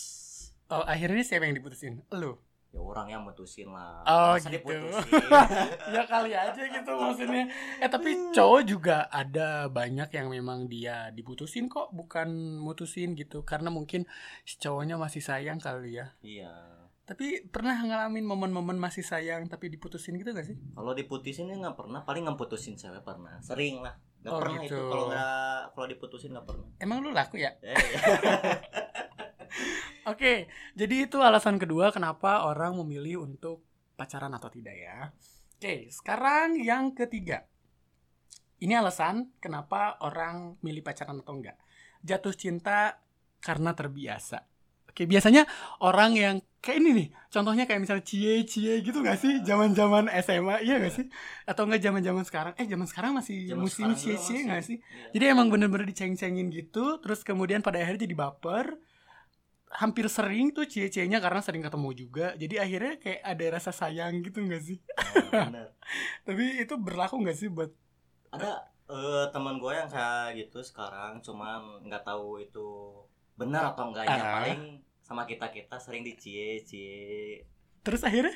Oh 0.64 0.80
akhirnya 0.80 1.20
siapa 1.20 1.44
yang 1.44 1.58
diputusin? 1.58 2.00
Lu? 2.08 2.40
ya 2.70 2.82
orang 2.82 3.06
yang 3.06 3.22
mutusin 3.22 3.70
lah 3.70 4.02
Oh, 4.02 4.34
Masa 4.34 4.50
gitu. 4.50 4.66
ya 5.94 6.02
kali 6.10 6.34
aja 6.34 6.58
gitu 6.58 6.90
maksudnya. 6.90 7.46
Eh 7.78 7.86
tapi 7.86 8.34
cowok 8.34 8.62
juga 8.66 9.06
ada 9.14 9.70
banyak 9.70 10.10
yang 10.10 10.26
memang 10.26 10.66
dia 10.66 11.12
diputusin 11.14 11.70
kok, 11.70 11.94
bukan 11.94 12.26
mutusin 12.58 13.14
gitu. 13.14 13.46
Karena 13.46 13.70
mungkin 13.70 14.10
si 14.42 14.58
cowoknya 14.58 14.98
masih 14.98 15.22
sayang 15.22 15.62
kali 15.62 16.02
ya. 16.02 16.10
iya 16.18 16.50
Tapi 17.04 17.44
pernah 17.52 17.76
ngalamin 17.76 18.24
momen-momen 18.24 18.80
masih 18.80 19.04
sayang 19.04 19.44
tapi 19.44 19.68
diputusin 19.68 20.16
gitu 20.16 20.32
gak 20.32 20.48
sih? 20.48 20.56
Kalau 20.72 20.96
diputusin 20.96 21.52
ya 21.52 21.56
nggak 21.60 21.76
pernah, 21.76 22.00
paling 22.00 22.24
ngeputusin 22.24 22.80
cewek 22.80 23.04
pernah. 23.04 23.36
Sering 23.44 23.84
lah. 23.84 23.92
Nggak 24.24 24.32
Oh, 24.32 24.40
pernah 24.40 24.60
gitu. 24.64 24.72
itu 24.72 24.88
kalau 24.88 25.04
nggak 25.12 25.60
kalau 25.76 25.86
diputusin 25.86 26.30
nggak 26.32 26.46
pernah. 26.48 26.66
Emang 26.80 27.04
lu 27.04 27.12
laku 27.12 27.36
ya? 27.36 27.52
Eh, 27.60 27.76
Oke, 30.04 30.48
jadi 30.72 31.08
itu 31.08 31.20
alasan 31.20 31.56
kedua 31.56 31.88
kenapa 31.88 32.44
orang 32.44 32.76
memilih 32.80 33.24
untuk 33.24 33.64
pacaran 33.96 34.32
atau 34.32 34.48
tidak 34.48 34.76
ya. 34.76 35.12
Oke, 35.56 35.88
sekarang 35.88 36.56
yang 36.56 36.92
ketiga. 36.92 37.44
Ini 38.60 38.80
alasan 38.80 39.32
kenapa 39.40 40.00
orang 40.00 40.56
milih 40.60 40.80
pacaran 40.80 41.20
atau 41.20 41.36
enggak. 41.36 41.56
Jatuh 42.00 42.32
cinta 42.32 43.00
karena 43.40 43.72
terbiasa. 43.72 44.44
Oke, 44.88 45.04
biasanya 45.04 45.44
orang 45.80 46.16
yang 46.16 46.36
kayak 46.64 46.80
ini 46.80 46.90
nih, 46.94 47.08
contohnya 47.28 47.64
kayak 47.64 47.76
misalnya 47.78 48.00
cie-cie 48.02 48.80
gitu 48.80 48.98
gak 48.98 49.20
sih? 49.20 49.44
Zaman-zaman 49.44 50.08
SMA, 50.18 50.64
iya 50.64 50.80
gak 50.80 50.94
sih? 50.94 51.04
Atau 51.44 51.68
enggak 51.68 51.84
zaman-zaman 51.84 52.24
sekarang? 52.24 52.52
Eh, 52.56 52.64
zaman 52.64 52.88
sekarang 52.88 53.12
masih 53.12 53.44
Zaman 53.46 53.60
musim 53.60 53.92
cie-cie 53.92 54.16
masih. 54.40 54.48
gak 54.48 54.62
sih? 54.64 54.76
Iya. 54.80 55.06
Jadi 55.12 55.24
emang 55.28 55.46
bener-bener 55.46 55.84
diceng-cengin 55.84 56.48
gitu, 56.48 56.96
terus 56.98 57.20
kemudian 57.20 57.60
pada 57.60 57.76
akhirnya 57.78 58.02
jadi 58.02 58.16
baper. 58.16 58.66
hampir 59.74 60.06
sering 60.06 60.54
tuh 60.54 60.64
cie-cienya 60.64 61.18
karena 61.18 61.42
sering 61.42 61.58
ketemu 61.58 61.90
juga 61.98 62.30
jadi 62.38 62.62
akhirnya 62.62 62.94
kayak 62.94 63.20
ada 63.26 63.44
rasa 63.50 63.74
sayang 63.74 64.22
gitu 64.22 64.38
nggak 64.38 64.62
sih 64.62 64.78
Oh, 65.34 65.50
tapi 66.30 66.62
itu 66.62 66.74
berlaku 66.78 67.18
nggak 67.18 67.34
sih 67.34 67.50
buat 67.50 67.74
ada 68.30 68.62
eh, 68.86 69.26
teman 69.28 69.58
gue 69.58 69.72
yang 69.74 69.90
kayak 69.90 70.38
gitu 70.38 70.62
sekarang 70.62 71.18
cuman 71.20 71.82
nggak 71.82 72.06
tahu 72.06 72.38
itu 72.38 72.70
benar 73.34 73.74
atau 73.74 73.90
enggaknya 73.90 74.14
Ah. 74.14 74.32
paling 74.38 74.62
sama 75.04 75.28
kita 75.28 75.52
kita 75.52 75.76
sering 75.76 76.00
dicie 76.00 76.64
cie 76.64 77.44
terus 77.84 78.00
akhirnya? 78.00 78.32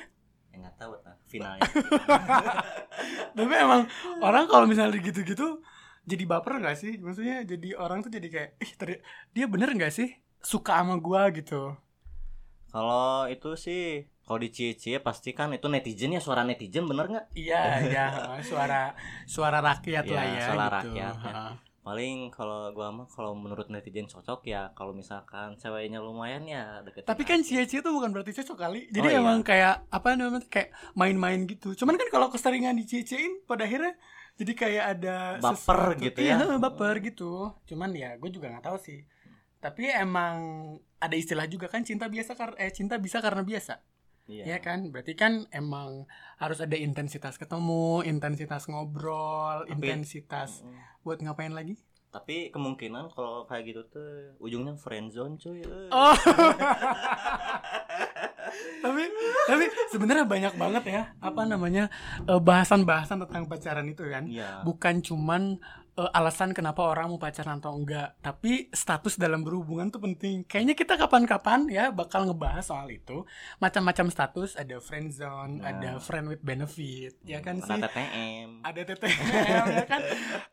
Ya 0.53 0.55
nggak 0.61 0.75
tahu 0.77 0.93
nah 1.01 1.17
finalnya 1.25 1.65
tapi 3.37 3.53
emang 3.55 3.81
orang 4.21 4.45
kalau 4.45 4.65
misalnya 4.69 4.97
gitu-gitu 5.01 5.61
jadi 6.05 6.23
baper 6.25 6.57
nggak 6.61 6.77
sih? 6.77 6.93
Maksudnya 6.97 7.45
jadi 7.45 7.77
orang 7.77 8.01
tuh 8.01 8.09
jadi 8.09 8.27
kayak 8.29 8.49
ih 8.61 8.71
teri- 8.77 9.01
dia 9.29 9.45
bener 9.45 9.69
nggak 9.73 9.93
sih? 9.93 10.09
Suka 10.41 10.81
sama 10.81 10.97
gua 10.97 11.29
gitu. 11.29 11.73
Kalau 12.69 13.25
itu 13.29 13.49
sih 13.57 14.05
kalau 14.25 14.37
dicie 14.41 14.77
cie 14.77 15.01
pasti 15.01 15.33
kan 15.33 15.49
itu 15.53 15.65
netizen 15.65 16.13
ya 16.13 16.21
suara 16.21 16.45
netizen 16.45 16.85
bener 16.85 17.05
nggak? 17.09 17.25
Iya 17.33 17.61
iya. 17.89 18.05
Suara 18.49 18.93
suara 19.25 19.57
rakyat 19.61 20.05
Iya, 20.05 20.13
lah 20.17 20.25
ya 20.29 20.41
suara 20.45 20.65
gitu. 20.65 20.69
rakyat, 20.77 21.13
ya. 21.25 21.43
Paling 21.89 22.29
kalau 22.29 22.69
gua 22.69 22.93
mah 22.93 23.09
kalau 23.09 23.33
menurut 23.33 23.65
netizen 23.67 24.05
cocok 24.05 24.45
ya 24.45 24.69
kalau 24.71 24.93
misalkan 24.93 25.57
ceweknya 25.57 25.97
lumayan 25.97 26.45
ya 26.45 26.85
deketin 26.85 27.07
tapi 27.07 27.25
kan 27.25 27.41
aja. 27.41 27.49
cie-cie 27.49 27.81
tuh 27.81 27.89
bukan 27.89 28.13
berarti 28.13 28.29
cocok 28.35 28.57
kali. 28.59 28.85
Jadi 28.87 29.07
Oh, 29.07 29.11
iya. 29.11 29.19
emang 29.19 29.41
kayak 29.41 29.89
apa 29.89 30.07
namanya 30.13 30.45
kayak 30.45 30.69
main-main 30.93 31.43
gitu. 31.43 31.73
Cuman 31.73 31.97
kan 31.97 32.05
kalau 32.07 32.29
keseringan 32.29 32.77
dicie-ciein 32.77 33.41
pada 33.43 33.65
akhirnya 33.65 33.97
jadi 34.37 34.53
kayak 34.53 34.83
ada 34.95 35.15
Baper 35.37 35.57
sesuatu- 35.57 36.03
gitu 36.05 36.19
iya, 36.21 36.37
ya. 36.37 36.55
baper 36.63 37.01
gitu. 37.01 37.31
Cuman 37.65 37.89
ya 37.91 38.13
gue 38.15 38.29
juga 38.29 38.47
nggak 38.47 38.65
tahu 38.65 38.77
sih. 38.77 39.01
Tapi 39.57 39.89
emang 39.89 40.37
ada 40.95 41.15
istilah 41.17 41.43
juga 41.43 41.67
kan 41.67 41.81
cinta 41.81 42.05
biasa 42.05 42.31
kar 42.31 42.53
eh 42.55 42.69
cinta 42.69 42.95
bisa 42.95 43.17
karena 43.17 43.41
biasa 43.41 43.81
iya. 44.29 44.43
Ya 44.45 44.57
kan? 44.59 44.87
Berarti 44.87 45.13
kan 45.13 45.49
emang 45.49 46.05
harus 46.37 46.61
ada 46.61 46.77
intensitas 46.77 47.35
ketemu 47.35 48.05
intensitas 48.05 48.69
ngobrol 48.69 49.65
Tapi- 49.65 49.73
intensitas 49.73 50.61
Mm. 50.61 50.77
buat 51.01 51.17
ngapain 51.19 51.51
lagi? 51.51 51.75
Tapi 52.09 52.49
kemungkinan 52.49 53.09
kalau 53.11 53.45
kayak 53.45 53.65
gitu 53.67 53.81
tuh 53.85 54.09
ujungnya 54.39 54.73
friendzone 54.75 55.37
cuy. 55.37 55.61
Eh. 55.61 55.89
oh. 55.89 56.15
Tapi 58.79 59.03
tapi 59.45 59.63
sebenarnya 59.91 60.25
banyak 60.25 60.53
banget 60.55 60.83
ya 60.89 61.03
apa 61.19 61.45
namanya 61.45 61.85
eh, 62.25 62.39
bahasan-bahasan 62.39 63.21
tentang 63.27 63.45
pacaran 63.45 63.85
itu 63.85 64.01
kan. 64.03 64.25
Iya. 64.25 64.65
Bukan 64.65 65.05
cuman 65.05 65.61
eh, 65.95 66.11
alasan 66.13 66.51
kenapa 66.51 66.83
orang 66.83 67.09
mau 67.09 67.17
pacaran 67.17 67.57
atau 67.57 67.73
enggak. 67.73 68.17
Tapi 68.19 68.67
status 68.69 69.15
dalam 69.15 69.41
berhubungan 69.41 69.87
tuh 69.87 69.99
penting. 69.99 70.43
Kayaknya 70.43 70.75
kita 70.75 70.93
kapan-kapan 70.95 71.65
ya 71.67 71.89
bakal 71.89 72.27
ngebahas 72.27 72.65
soal 72.65 72.89
itu. 72.89 73.23
Macam-macam 73.57 74.09
status 74.09 74.53
ada 74.53 74.77
friend 74.79 75.09
zone 75.09 75.59
Nah. 75.59 75.71
ada 75.71 75.89
friend 75.97 76.29
with 76.29 76.41
benefit 76.41 77.17
ya 77.23 77.39
kan 77.39 77.57
sih? 77.59 77.71
Ada 77.71 77.87
TTM 77.87 78.49
ada 78.61 78.81
TTM 78.83 79.63
ya 79.71 79.85
kan? 79.85 80.01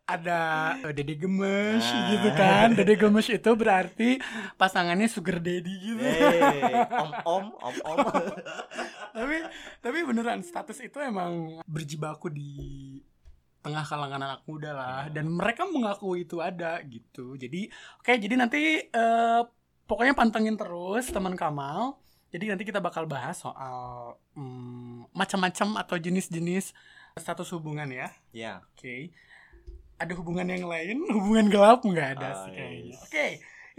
Ada 0.07 0.39
eh, 0.83 0.93
dede 0.95 1.15
gemes 1.17 1.83
Nah. 1.83 2.07
gitu 2.13 2.29
kan? 2.33 2.69
Dede 2.73 2.95
gemes 2.95 3.27
itu 3.27 3.51
berarti 3.53 4.11
pasangannya 4.55 5.07
sugar 5.07 5.39
daddy 5.39 5.75
gitu. 5.83 6.01
Hey, 6.01 6.73
om 6.95 7.11
om 7.25 7.45
om 7.59 7.77
om. 7.83 7.99
Tapi 9.17 9.37
tapi 9.81 9.99
beneran 10.05 10.45
status 10.45 10.77
itu 10.79 11.01
emang 11.01 11.59
berjibaku 11.65 12.29
di 12.29 12.53
tengah 13.67 13.83
kalangan 13.83 14.23
anak 14.23 14.41
muda 14.47 14.71
lah 14.71 15.03
dan 15.11 15.27
mereka 15.27 15.67
mengaku 15.67 16.15
itu 16.17 16.39
ada 16.39 16.79
gitu 16.87 17.35
jadi 17.35 17.67
oke 17.99 18.13
jadi 18.15 18.35
nanti 18.39 18.87
eh, 18.87 19.43
pokoknya 19.85 20.15
pantengin 20.15 20.55
terus 20.55 21.11
teman 21.11 21.35
Kamal 21.35 21.99
jadi 22.31 22.55
nanti 22.55 22.63
kita 22.63 22.79
bakal 22.79 23.05
bahas 23.05 23.43
soal 23.43 24.15
hmm, 24.35 25.11
macam-macam 25.11 25.83
atau 25.83 25.97
jenis-jenis 25.97 26.71
status 27.17 27.49
hubungan 27.57 27.91
ya 27.91 28.09
ya 28.31 28.63
Oke. 28.71 29.11
Ada 29.97 30.13
hubungan 30.13 30.45
yang 30.45 30.69
lain? 30.69 31.01
Hubungan 31.17 31.49
gelap 31.49 31.81
nggak 31.81 32.21
ada 32.21 32.29
Ah, 32.29 32.37
sih 32.45 32.53
kayaknya. 32.53 32.93
yes. 32.93 33.01
Oke. 33.09 33.27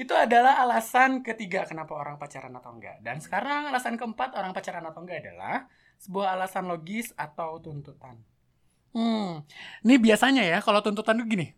Itu 0.02 0.18
adalah 0.18 0.58
alasan 0.66 1.22
ketiga 1.22 1.70
kenapa 1.70 1.94
orang 1.94 2.18
pacaran 2.18 2.50
atau 2.58 2.74
enggak. 2.74 2.98
Dan 3.06 3.22
sekarang 3.22 3.70
alasan 3.70 4.02
keempat 4.02 4.34
orang 4.34 4.50
pacaran 4.50 4.82
atau 4.82 5.06
enggak 5.06 5.22
adalah 5.22 5.70
sebuah 6.02 6.34
alasan 6.34 6.66
logis 6.66 7.14
atau 7.14 7.62
tuntutan. 7.62 8.18
Hmm. 8.98 9.46
Ini 9.86 10.02
biasanya 10.02 10.42
ya 10.42 10.58
kalau 10.66 10.82
tuntutan 10.82 11.22
tuh 11.22 11.30
gini. 11.30 11.54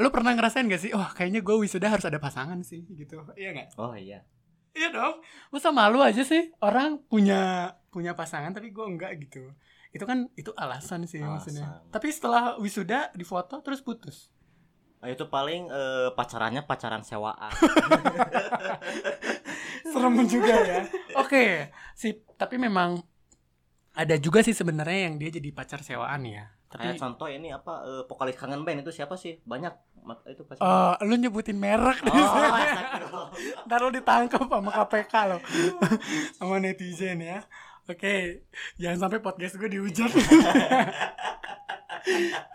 Lu 0.00 0.08
pernah 0.08 0.32
ngerasain 0.32 0.64
gak 0.64 0.80
sih? 0.80 0.96
Wah, 0.96 1.12
kayaknya 1.12 1.44
gue 1.44 1.52
wisuda 1.60 1.92
harus 1.92 2.08
ada 2.08 2.16
pasangan 2.16 2.56
sih 2.64 2.88
gitu. 2.88 3.20
Iya 3.36 3.52
nggak? 3.52 3.68
oh 3.76 3.92
iya 3.92 4.24
Iya 4.74 4.90
dong. 4.90 5.22
Masa 5.54 5.70
malu 5.70 6.02
aja 6.02 6.26
sih 6.26 6.50
orang 6.58 6.98
punya 7.06 7.72
punya 7.94 8.18
pasangan 8.18 8.50
tapi 8.50 8.74
gue 8.74 8.82
enggak 8.82 9.22
gitu. 9.22 9.54
Itu 9.94 10.02
kan 10.02 10.26
itu 10.34 10.50
alasan 10.58 11.06
sih 11.06 11.22
maksudnya. 11.22 11.78
Alasan. 11.78 11.94
Tapi 11.94 12.08
setelah 12.10 12.58
wisuda 12.58 13.14
difoto 13.14 13.62
terus 13.62 13.84
putus. 13.84 14.34
Oh, 14.98 15.06
itu 15.06 15.28
paling 15.28 15.68
eh, 15.68 16.08
pacarannya 16.16 16.64
pacaran 16.64 17.04
sewaan 17.04 17.52
Serem 19.92 20.16
juga 20.26 20.56
ya. 20.64 20.80
Oke, 21.20 21.70
sip. 21.94 22.24
Tapi 22.34 22.58
memang 22.58 22.98
ada 23.94 24.18
juga 24.18 24.42
sih 24.42 24.50
sebenarnya 24.50 25.10
yang 25.10 25.14
dia 25.22 25.30
jadi 25.30 25.54
pacar 25.54 25.86
sewaan 25.86 26.26
ya. 26.26 26.50
Tapi 26.66 26.90
kayak 26.90 26.98
contoh 26.98 27.30
ini 27.30 27.54
apa 27.54 27.86
eh, 27.86 28.02
vokalis 28.10 28.34
kangen 28.34 28.66
band 28.66 28.82
itu 28.82 28.90
siapa 28.90 29.14
sih? 29.14 29.38
Banyak 29.46 29.70
itu 30.26 30.42
pacar 30.42 30.60
eh 30.60 30.94
lu 31.06 31.14
nyebutin 31.14 31.54
merek 31.54 32.02
oh 32.02 32.10
astagfirullah. 32.58 33.28
Ntar 33.70 33.78
lu 33.78 33.90
ditangkap 33.94 34.50
sama 34.50 34.70
KPK 34.74 35.14
lo 35.30 35.38
Sama 36.42 36.58
netizen 36.58 37.22
ya. 37.22 37.46
Oke 37.86 38.42
Jangan 38.82 39.06
sampai 39.06 39.22
podcast 39.22 39.54
gue 39.54 39.70
dihujat. 39.70 40.10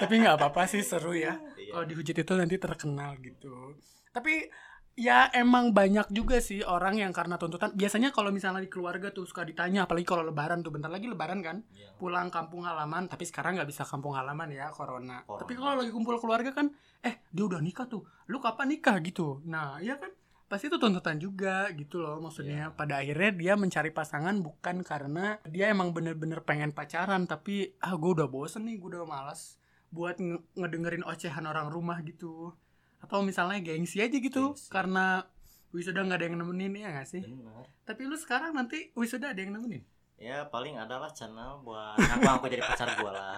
Tapi 0.03 0.13
nggak 0.19 0.35
apa-apa 0.35 0.67
sih 0.67 0.83
seru 0.83 1.15
ya. 1.15 1.39
Iya. 1.55 1.71
Kalau 1.71 1.85
dihujat 1.87 2.19
itu 2.19 2.33
nanti 2.35 2.59
terkenal 2.59 3.15
gitu. 3.23 3.79
Tapi 4.11 4.51
ya 4.99 5.31
emang 5.31 5.71
banyak 5.71 6.11
juga 6.11 6.43
sih 6.43 6.59
orang 6.59 6.99
yang 6.99 7.15
karena 7.15 7.39
tuntutan. 7.39 7.71
Biasanya 7.71 8.11
kalau 8.11 8.35
misalnya 8.35 8.59
di 8.59 8.67
keluarga 8.67 9.15
tuh 9.15 9.23
suka 9.23 9.47
ditanya 9.47 9.87
Apalagi 9.87 10.03
kalau 10.03 10.27
lebaran 10.27 10.59
tuh. 10.59 10.75
Bentar 10.75 10.91
lagi 10.91 11.07
lebaran 11.07 11.39
kan? 11.39 11.63
Iya. 11.71 11.95
Pulang 11.95 12.27
kampung 12.27 12.67
halaman 12.67 13.07
Tapi 13.07 13.23
sekarang 13.23 13.55
nggak 13.55 13.69
bisa 13.71 13.87
kampung 13.87 14.19
halaman 14.19 14.51
ya 14.51 14.67
Corona, 14.75 15.23
Corona. 15.23 15.41
Tapi 15.47 15.53
kalau 15.55 15.79
lagi 15.79 15.91
kumpul 15.95 16.19
keluarga 16.19 16.51
kan 16.51 16.67
Eh 16.99 17.23
dia 17.31 17.43
udah 17.47 17.63
nikah 17.63 17.87
tuh. 17.87 18.03
Lu 18.27 18.43
kapan 18.43 18.75
nikah? 18.75 18.99
Gitu. 18.99 19.39
Nah 19.47 19.79
iya 19.79 19.95
kan? 19.95 20.11
Pasti 20.49 20.65
itu 20.65 20.81
tuntutan 20.81 21.15
juga 21.21 21.69
gitu 21.77 22.01
loh 22.03 22.19
maksudnya. 22.19 22.73
Iya. 22.73 22.75
pada 22.75 22.99
akhirnya 22.99 23.31
dia 23.31 23.53
mencari 23.55 23.93
pasangan 23.93 24.35
bukan 24.43 24.83
karena 24.83 25.37
dia 25.47 25.71
emang 25.71 25.95
bener-bener 25.95 26.43
pengen 26.43 26.75
pacaran 26.75 27.23
tapi 27.29 27.71
ah 27.79 27.93
gue 27.95 28.11
udah 28.17 28.27
bosen 28.27 28.67
nih 28.67 28.81
gue 28.81 28.97
udah 28.97 29.05
malas 29.05 29.61
buat 29.93 30.17
nge- 30.17 30.57
ngedengerin 30.57 31.05
ocehan 31.05 31.45
orang 31.45 31.69
rumah 31.69 32.01
gitu 32.01 32.53
atau 32.99 33.23
misalnya 33.23 33.59
gengsi 33.63 34.03
aja 34.03 34.13
gitu 34.13 34.53
Gengsi. 34.53 34.69
karena 34.71 35.25
wisuda 35.71 36.01
nggak 36.03 36.19
ada 36.19 36.25
yang 36.25 36.37
nemenin 36.41 36.73
ya 36.75 36.89
gak 36.91 37.07
sih 37.07 37.21
Bener. 37.21 37.65
tapi 37.85 38.05
lu 38.09 38.17
sekarang 38.17 38.57
nanti 38.57 38.89
wisuda 38.97 39.31
ada 39.31 39.39
yang 39.39 39.55
nemenin 39.55 39.85
ya 40.19 40.43
paling 40.51 40.75
adalah 40.75 41.07
channel 41.15 41.63
buat 41.63 41.95
ngaku 41.95 42.27
aku 42.27 42.45
jadi 42.51 42.63
pacar 42.67 42.91
gua 42.99 43.11
lah 43.15 43.37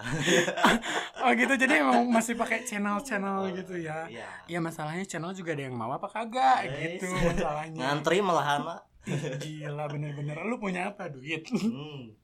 oh 1.22 1.32
gitu 1.38 1.54
jadi 1.54 1.86
emang 1.86 2.10
masih 2.10 2.34
pakai 2.34 2.66
channel-channel 2.66 3.54
gitu 3.54 3.78
ya 3.78 4.10
iya 4.10 4.26
ya 4.50 4.58
masalahnya 4.58 5.06
channel 5.06 5.30
juga 5.38 5.54
ada 5.54 5.70
yang 5.70 5.78
mau 5.78 5.94
apa 5.94 6.10
kagak 6.10 6.66
Guys. 6.66 6.98
gitu 6.98 7.06
masalahnya 7.30 7.78
ngantri 7.78 8.18
malahan 8.26 8.82
gila 9.38 9.86
bener-bener 9.94 10.38
lu 10.42 10.58
punya 10.58 10.90
apa 10.90 11.14
duit 11.14 11.46
hmm. 11.54 12.18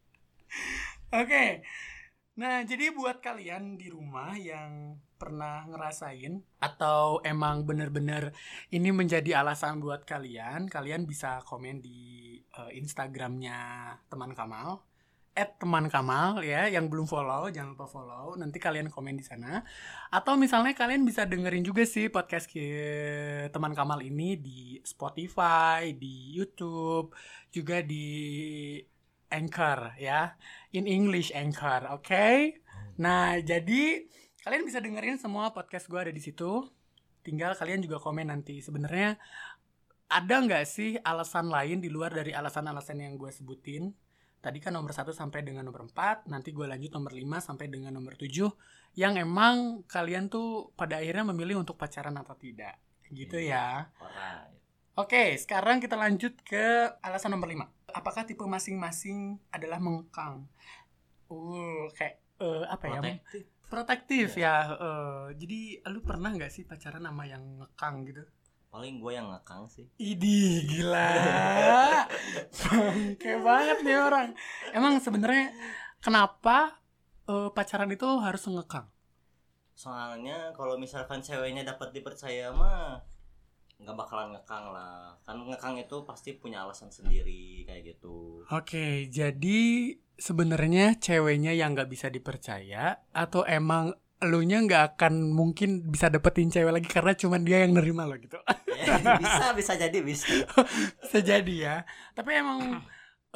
Oke. 1.22 1.64
Nah, 2.38 2.62
jadi 2.62 2.94
buat 2.94 3.18
kalian 3.18 3.82
di 3.82 3.90
rumah 3.90 4.38
yang 4.38 5.02
pernah 5.18 5.66
ngerasain 5.66 6.38
atau 6.62 7.18
emang 7.26 7.66
bener-bener 7.66 8.30
ini 8.70 8.94
menjadi 8.94 9.42
alasan 9.42 9.82
buat 9.82 10.06
kalian, 10.06 10.70
kalian 10.70 11.10
bisa 11.10 11.42
komen 11.42 11.82
di 11.82 12.38
eh, 12.38 12.72
Instagramnya 12.78 13.58
teman 14.06 14.38
Kamal, 14.38 14.86
at 15.38 15.58
teman 15.62 15.86
Kamal 15.90 16.42
ya, 16.42 16.66
yang 16.66 16.90
belum 16.90 17.06
follow 17.06 17.50
jangan 17.50 17.78
lupa 17.78 17.86
follow. 17.86 18.34
Nanti 18.38 18.58
kalian 18.58 18.90
komen 18.90 19.18
di 19.18 19.26
sana. 19.26 19.62
Atau 20.10 20.34
misalnya 20.34 20.74
kalian 20.74 21.06
bisa 21.06 21.30
dengerin 21.30 21.62
juga 21.62 21.86
sih 21.86 22.10
podcast 22.10 22.50
ki- 22.50 23.50
teman 23.54 23.78
Kamal 23.78 24.02
ini 24.02 24.38
di 24.38 24.82
Spotify, 24.82 25.94
di 25.94 26.34
YouTube, 26.38 27.14
juga 27.54 27.86
di 27.86 28.06
Anchor 29.30 29.96
ya 30.00 30.36
in 30.72 30.88
English 30.88 31.32
Anchor, 31.36 31.88
oke? 31.94 32.58
Nah, 32.98 33.38
jadi 33.42 34.08
kalian 34.42 34.64
bisa 34.66 34.82
dengerin 34.82 35.22
semua 35.22 35.54
podcast 35.54 35.86
gue 35.86 36.00
ada 36.00 36.14
di 36.14 36.22
situ. 36.24 36.66
Tinggal 37.22 37.54
kalian 37.54 37.84
juga 37.84 38.00
komen 38.00 38.32
nanti. 38.32 38.64
Sebenarnya 38.64 39.20
ada 40.08 40.36
nggak 40.40 40.64
sih 40.64 40.96
alasan 41.04 41.52
lain 41.52 41.84
di 41.84 41.92
luar 41.92 42.16
dari 42.16 42.32
alasan-alasan 42.32 43.04
yang 43.04 43.20
gue 43.20 43.30
sebutin? 43.30 43.92
Tadi 44.38 44.64
kan 44.64 44.72
nomor 44.72 44.96
1 44.96 45.12
sampai 45.12 45.44
dengan 45.44 45.68
nomor 45.68 45.84
4, 45.92 46.30
nanti 46.32 46.56
gue 46.56 46.64
lanjut 46.64 46.94
nomor 46.94 47.12
5 47.12 47.42
sampai 47.42 47.68
dengan 47.68 47.92
nomor 47.92 48.16
7 48.16 48.48
yang 48.96 49.20
emang 49.20 49.84
kalian 49.90 50.32
tuh 50.32 50.72
pada 50.78 51.04
akhirnya 51.04 51.28
memilih 51.34 51.60
untuk 51.60 51.76
pacaran 51.76 52.16
atau 52.16 52.38
tidak. 52.40 52.80
Gitu 53.12 53.44
ya. 53.44 53.92
Alright. 54.00 54.56
Oke, 54.98 55.38
sekarang 55.38 55.78
kita 55.78 55.94
lanjut 55.94 56.34
ke 56.42 56.90
alasan 57.06 57.36
nomor 57.36 57.50
5. 57.52 57.77
Apakah 57.98 58.30
tipe 58.30 58.46
masing-masing 58.46 59.42
adalah 59.50 59.82
mengekang? 59.82 60.46
Uh, 61.34 61.90
kayak 61.98 62.22
eh, 62.38 62.64
apa 62.70 62.86
ya? 62.86 63.02
Protektif. 63.02 63.44
Protektif 63.68 64.28
ya. 64.38 64.56
eh, 64.78 65.26
jadi 65.36 65.82
lu 65.90 66.06
pernah 66.06 66.30
nggak 66.30 66.54
sih 66.54 66.64
pacaran 66.64 67.02
sama 67.02 67.26
yang 67.26 67.42
ngekang 67.58 68.06
gitu? 68.06 68.22
Paling 68.70 69.02
gue 69.02 69.12
yang 69.18 69.28
ngekang 69.34 69.66
sih. 69.66 69.90
Idi 69.98 70.70
gila. 70.70 71.10
Bangke 72.62 73.34
banget 73.42 73.78
nih 73.82 73.98
orang. 73.98 74.30
Emang 74.72 75.02
sebenarnya 75.02 75.52
kenapa 76.00 76.78
eh, 77.26 77.50
pacaran 77.52 77.90
itu 77.90 78.06
harus 78.22 78.46
ngekang? 78.46 78.88
Soalnya 79.74 80.54
kalau 80.54 80.78
misalkan 80.78 81.20
ceweknya 81.26 81.66
dapat 81.66 81.92
dipercaya 81.92 82.54
mah 82.54 83.02
nggak 83.78 83.96
bakalan 83.98 84.34
ngekang 84.34 84.66
lah. 84.74 85.14
Kan 85.22 85.38
ngekang 85.46 85.78
itu 85.78 85.98
pasti 86.04 86.34
punya 86.38 86.66
alasan 86.66 86.90
sendiri 86.90 87.66
kayak 87.70 87.98
gitu. 87.98 88.42
Oke, 88.50 89.06
jadi 89.10 89.94
sebenarnya 90.18 90.98
ceweknya 90.98 91.54
yang 91.54 91.78
nggak 91.78 91.90
bisa 91.90 92.10
dipercaya 92.10 92.98
atau 93.14 93.46
emang 93.46 93.94
elunya 94.18 94.58
nggak 94.66 94.98
akan 94.98 95.30
mungkin 95.30 95.86
bisa 95.94 96.10
dapetin 96.10 96.50
cewek 96.50 96.74
lagi 96.74 96.90
karena 96.90 97.14
cuman 97.14 97.42
dia 97.46 97.62
yang 97.62 97.78
nerima 97.78 98.10
lo 98.10 98.18
gitu. 98.18 98.42
bisa 99.22 99.54
bisa 99.54 99.74
jadi 99.78 100.00
bisa. 100.02 100.26
bisa 101.06 101.20
jadi 101.22 101.56
ya. 101.56 101.78
Tapi 102.18 102.32
emang 102.34 102.82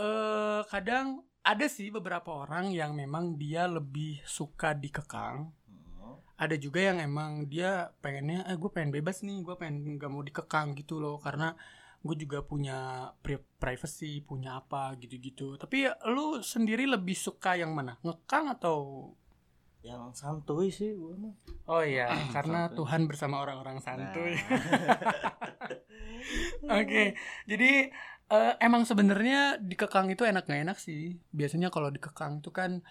eh 0.02 0.62
kadang 0.74 1.22
ada 1.42 1.66
sih 1.70 1.90
beberapa 1.90 2.34
orang 2.34 2.74
yang 2.74 2.98
memang 2.98 3.38
dia 3.38 3.70
lebih 3.70 4.22
suka 4.26 4.74
dikekang. 4.74 5.54
Ada 6.42 6.58
juga 6.58 6.82
yang 6.82 6.98
emang 6.98 7.46
dia 7.46 7.94
pengennya, 8.02 8.50
eh 8.50 8.58
gue 8.58 8.70
pengen 8.74 8.90
bebas 8.90 9.22
nih, 9.22 9.46
gue 9.46 9.54
pengen 9.62 10.02
nggak 10.02 10.10
mau 10.10 10.26
dikekang 10.26 10.74
gitu 10.74 10.98
loh, 10.98 11.22
karena 11.22 11.54
gue 12.02 12.16
juga 12.18 12.42
punya 12.42 13.10
pri- 13.22 13.46
privacy, 13.62 14.26
punya 14.26 14.58
apa 14.58 14.98
gitu-gitu. 14.98 15.54
Tapi 15.62 15.86
lu 16.10 16.42
sendiri 16.42 16.90
lebih 16.90 17.14
suka 17.14 17.54
yang 17.54 17.78
mana? 17.78 18.02
Ngekang 18.02 18.58
atau? 18.58 18.78
Yang 19.86 20.18
santuy 20.18 20.74
sih 20.74 20.98
gue 20.98 21.14
mah. 21.14 21.34
Oh 21.70 21.86
iya, 21.86 22.10
karena 22.36 22.70
Santuy. 22.70 22.78
Tuhan 22.82 23.02
bersama 23.06 23.36
orang-orang 23.46 23.78
santuy. 23.78 24.34
Nah. 26.66 26.82
Oke, 26.82 27.18
jadi 27.50 27.90
eh, 28.30 28.54
emang 28.62 28.86
sebenarnya 28.86 29.58
dikekang 29.62 30.10
itu 30.14 30.26
enak 30.26 30.46
gak 30.46 30.62
enak 30.66 30.78
sih. 30.78 31.18
Biasanya 31.34 31.74
kalau 31.74 31.90
dikekang 31.90 32.42
itu 32.42 32.50
kan 32.54 32.86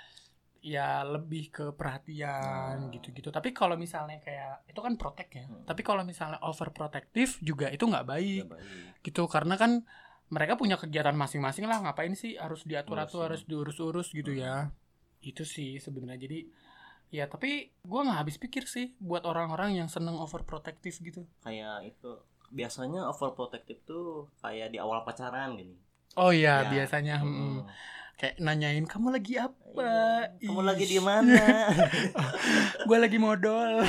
ya 0.61 1.01
lebih 1.03 1.49
ke 1.49 1.67
perhatian 1.73 2.89
Nah. 2.89 2.93
gitu-gitu. 2.93 3.33
Tapi 3.33 3.51
kalau 3.51 3.81
misalnya 3.81 4.21
kayak 4.21 4.69
itu 4.69 4.81
kan 4.81 4.95
protect 5.01 5.31
ya. 5.33 5.45
Hmm. 5.49 5.65
Tapi 5.65 5.81
kalau 5.81 6.05
misalnya 6.05 6.37
overprotective 6.45 7.41
juga 7.41 7.73
itu 7.73 7.89
nggak 7.89 8.07
baik 8.07 8.45
baik. 8.49 9.01
gitu 9.01 9.25
karena 9.25 9.57
kan 9.57 9.83
mereka 10.31 10.55
punya 10.55 10.77
kegiatan 10.77 11.17
masing-masing 11.17 11.65
lah. 11.65 11.81
Ngapain 11.81 12.13
sih 12.15 12.37
harus 12.37 12.63
diatur-atur, 12.63 13.27
harus 13.33 13.43
diurus-urus 13.49 14.13
gitu 14.13 14.31
ya. 14.31 14.69
Itu 15.21 15.49
sih 15.49 15.81
sebenarnya. 15.81 16.21
Jadi 16.29 16.39
ya 17.11 17.27
tapi 17.27 17.75
gua 17.83 18.07
nggak 18.07 18.19
habis 18.23 18.37
pikir 18.39 18.69
sih 18.71 18.95
buat 19.03 19.27
orang-orang 19.27 19.81
yang 19.81 19.89
seneng 19.89 20.15
overprotective 20.15 20.95
gitu. 21.03 21.25
Kayak 21.43 21.89
itu 21.89 22.21
biasanya 22.51 23.09
overprotective 23.09 23.81
tuh 23.83 24.29
kayak 24.39 24.71
di 24.71 24.79
awal 24.79 25.03
pacaran 25.03 25.57
gini. 25.57 25.75
Oh 26.19 26.35
iya, 26.35 26.67
Ya. 26.67 26.71
biasanya 26.71 27.23
Hmm. 27.23 27.63
mm, 27.63 27.71
kayak 28.21 28.37
nanyain 28.37 28.85
kamu 28.85 29.17
lagi 29.17 29.41
apa? 29.41 29.81
Iya. 30.37 30.53
Kamu 30.53 30.61
lagi 30.61 30.85
di 30.85 31.01
mana? 31.01 31.73
Gue 32.89 32.99
lagi 33.01 33.17
modal. 33.17 33.81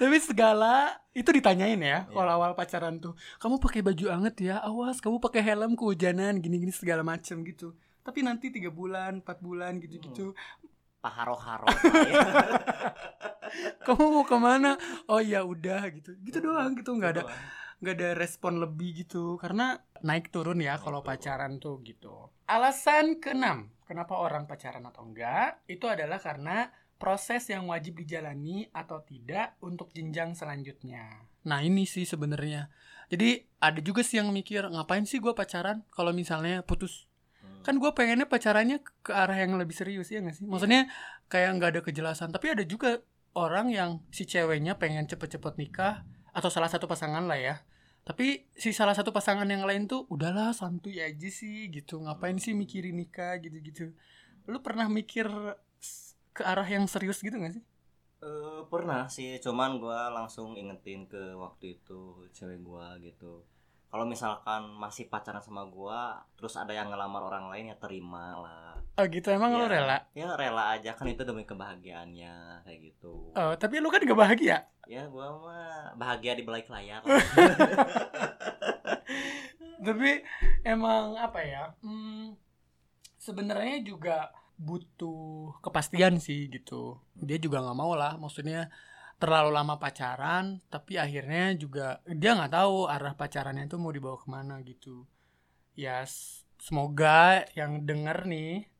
Tapi 0.00 0.16
segala 0.20 0.92
itu 1.14 1.30
ditanyain 1.30 1.78
ya 1.80 2.04
Iya. 2.04 2.12
kalau 2.12 2.32
awal 2.36 2.52
pacaran 2.52 3.00
tuh. 3.00 3.16
Kamu 3.40 3.56
pakai 3.62 3.80
baju 3.80 4.04
anget 4.12 4.36
ya, 4.44 4.56
awas 4.60 5.00
kamu 5.00 5.22
pakai 5.22 5.40
helm 5.40 5.72
kehujanan 5.72 6.36
gini-gini 6.42 6.74
segala 6.74 7.00
macem 7.00 7.40
gitu. 7.46 7.72
Tapi 8.04 8.20
nanti 8.20 8.52
tiga 8.52 8.68
bulan, 8.68 9.24
empat 9.24 9.40
bulan 9.40 9.80
gitu-gitu. 9.80 10.36
Paharo-haro. 11.00 11.68
Kamu 13.86 14.04
mau 14.10 14.24
ke 14.26 14.36
mana? 14.36 14.74
Oh 15.06 15.22
ya 15.22 15.46
udah 15.46 15.86
gitu, 15.94 16.10
gitu 16.26 16.42
doang 16.42 16.74
gitu 16.74 16.90
nggak 16.96 17.12
ada 17.16 17.22
Doang. 17.24 17.32
Nggak 17.84 18.00
ada 18.00 18.10
respon 18.16 18.56
lebih 18.64 19.04
gitu 19.04 19.36
karena 19.36 19.76
naik 20.00 20.32
turun 20.32 20.64
ya 20.64 20.80
kalau 20.80 21.04
pacaran 21.04 21.60
tuh 21.60 21.84
gitu. 21.84 22.32
Alasan 22.48 23.20
keenam 23.20 23.68
kenapa 23.84 24.16
orang 24.16 24.48
pacaran 24.48 24.88
atau 24.88 25.04
enggak 25.04 25.60
itu 25.68 25.84
adalah 25.84 26.16
karena 26.16 26.72
proses 26.96 27.44
yang 27.52 27.68
wajib 27.68 28.00
dijalani 28.00 28.64
atau 28.72 29.04
tidak 29.04 29.60
untuk 29.60 29.92
jenjang 29.92 30.32
selanjutnya. 30.32 31.28
Nah 31.44 31.60
ini 31.60 31.84
sih 31.84 32.08
sebenarnya. 32.08 32.72
Jadi 33.12 33.44
ada 33.60 33.80
juga 33.84 34.00
sih 34.00 34.16
yang 34.16 34.32
mikir 34.32 34.64
ngapain 34.64 35.04
sih 35.04 35.20
gue 35.20 35.36
pacaran 35.36 35.84
kalau 35.92 36.16
misalnya 36.16 36.64
putus 36.64 37.04
Hmm. 37.44 37.60
kan 37.60 37.76
gue 37.76 37.90
pengennya 37.92 38.24
pacarannya 38.24 38.80
ke 39.04 39.12
arah 39.12 39.36
yang 39.36 39.60
lebih 39.60 39.76
serius 39.76 40.08
ya 40.08 40.24
nggak 40.24 40.32
sih 40.32 40.48
maksudnya 40.48 40.88
kayak 41.28 41.60
nggak 41.60 41.70
ada 41.76 41.80
kejelasan 41.84 42.32
tapi 42.32 42.56
ada 42.56 42.64
juga 42.64 43.04
orang 43.36 43.68
yang 43.68 43.90
si 44.08 44.24
ceweknya 44.24 44.80
pengen 44.80 45.04
cepet-cepet 45.04 45.60
nikah 45.60 46.08
atau 46.32 46.48
salah 46.48 46.72
satu 46.72 46.88
pasangan 46.88 47.28
lah 47.28 47.36
ya 47.36 47.54
tapi 48.04 48.44
si 48.52 48.76
salah 48.76 48.92
satu 48.92 49.16
pasangan 49.16 49.48
yang 49.48 49.64
lain 49.64 49.88
tuh 49.88 50.04
udahlah 50.12 50.52
santuy 50.52 51.00
aja 51.00 51.28
sih 51.32 51.72
gitu. 51.72 52.04
Ngapain 52.04 52.36
sih 52.36 52.52
mikirin 52.52 53.00
nikah? 53.00 53.40
gitu-gitu. 53.40 53.96
Lu 54.44 54.60
pernah 54.60 54.86
mikir 54.92 55.24
ke 56.36 56.42
arah 56.44 56.68
yang 56.68 56.84
serius 56.84 57.24
gitu 57.24 57.40
gak 57.40 57.56
sih? 57.56 57.64
Eh, 58.24 58.60
pernah 58.68 59.08
sih, 59.08 59.36
cuman 59.40 59.76
gua 59.80 60.08
langsung 60.12 60.56
ingetin 60.56 61.04
ke 61.08 61.36
waktu 61.36 61.80
itu 61.80 62.28
cewek 62.32 62.60
gua 62.60 62.96
gitu. 63.00 63.44
Kalau 63.88 64.04
misalkan 64.04 64.68
masih 64.80 65.08
pacaran 65.12 65.44
sama 65.44 65.64
gua, 65.68 66.24
terus 66.36 66.56
ada 66.56 66.72
yang 66.72 66.88
ngelamar 66.92 67.24
orang 67.24 67.52
lain 67.52 67.72
ya 67.72 67.76
terima 67.80 68.36
lah. 68.40 68.83
Oh 68.94 69.04
gitu. 69.06 69.28
Emang 69.28 69.50
Ya, 69.52 69.66
rela? 69.66 69.98
Ya 70.12 70.28
rela 70.34 70.64
aja. 70.74 70.94
Kan 70.94 71.06
itu 71.06 71.22
demi 71.22 71.42
kebahagiaannya 71.42 72.34
kayak 72.62 72.78
gitu. 72.82 73.32
oh 73.32 73.52
tapi 73.54 73.78
lu 73.78 73.88
kan 73.88 74.00
gak 74.00 74.14
bahagia? 74.16 74.68
Ya 74.84 75.08
gua 75.08 75.32
mah 75.40 75.96
bahagia 75.96 76.36
di 76.36 76.44
balik 76.44 76.68
layar. 76.68 77.00
tapi 79.84 80.24
emang 80.64 81.16
apa 81.16 81.40
ya 81.44 81.64
hmm, 81.84 82.36
sebenarnya 83.20 83.84
juga 83.84 84.32
butuh 84.54 85.58
kepastian 85.60 86.22
sih 86.22 86.46
gitu. 86.46 86.96
Dia 87.18 87.36
juga 87.36 87.58
nggak 87.60 87.76
mau 87.76 87.92
lah 87.92 88.14
maksudnya 88.16 88.70
terlalu 89.18 89.50
lama 89.52 89.76
pacaran 89.76 90.62
tapi 90.70 90.96
akhirnya 90.96 91.52
juga 91.58 92.00
dia 92.06 92.32
nggak 92.32 92.54
tahu 92.54 92.86
arah 92.86 93.12
pacarannya 93.12 93.66
itu 93.66 93.76
mau 93.76 93.92
dibawa 93.92 94.16
ke 94.16 94.28
mana 94.30 94.62
gitu. 94.62 95.04
Ya 95.74 96.06
s- 96.06 96.46
semoga 96.56 97.44
yang 97.58 97.82
denger 97.84 98.24
nih 98.24 98.70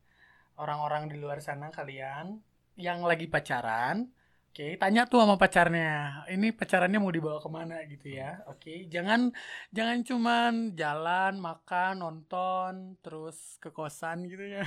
orang-orang 0.58 1.10
di 1.10 1.16
luar 1.18 1.38
sana 1.42 1.70
kalian 1.70 2.38
yang 2.78 3.02
lagi 3.06 3.30
pacaran 3.30 4.10
Oke, 4.54 4.78
tanya 4.78 5.02
tuh 5.02 5.18
sama 5.18 5.34
pacarnya. 5.34 6.22
Ini 6.30 6.54
pacarannya 6.54 7.02
mau 7.02 7.10
dibawa 7.10 7.42
ke 7.42 7.50
mana 7.50 7.82
gitu 7.90 8.14
ya. 8.14 8.38
Oke, 8.46 8.86
jangan 8.86 9.34
jangan 9.74 10.06
cuman 10.06 10.78
jalan, 10.78 11.42
makan, 11.42 11.98
nonton, 11.98 12.94
terus 13.02 13.58
ke 13.58 13.74
kosan 13.74 14.30
gitu 14.30 14.46
ya. 14.46 14.62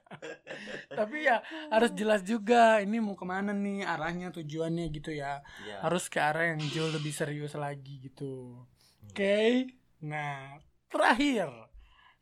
Tapi 1.04 1.16
ya 1.20 1.44
harus 1.68 1.92
jelas 1.92 2.24
juga 2.24 2.80
ini 2.80 2.96
mau 2.96 3.12
ke 3.12 3.28
mana 3.28 3.52
nih 3.52 3.84
arahnya 3.84 4.32
tujuannya 4.32 4.88
gitu 4.88 5.12
ya. 5.12 5.44
ya. 5.68 5.84
Harus 5.84 6.08
ke 6.08 6.16
arah 6.16 6.56
yang 6.56 6.64
jauh 6.72 6.88
lebih 6.96 7.12
serius 7.12 7.52
lagi 7.52 8.00
gitu. 8.08 8.56
Oke, 9.04 9.68
nah 10.00 10.56
terakhir 10.88 11.71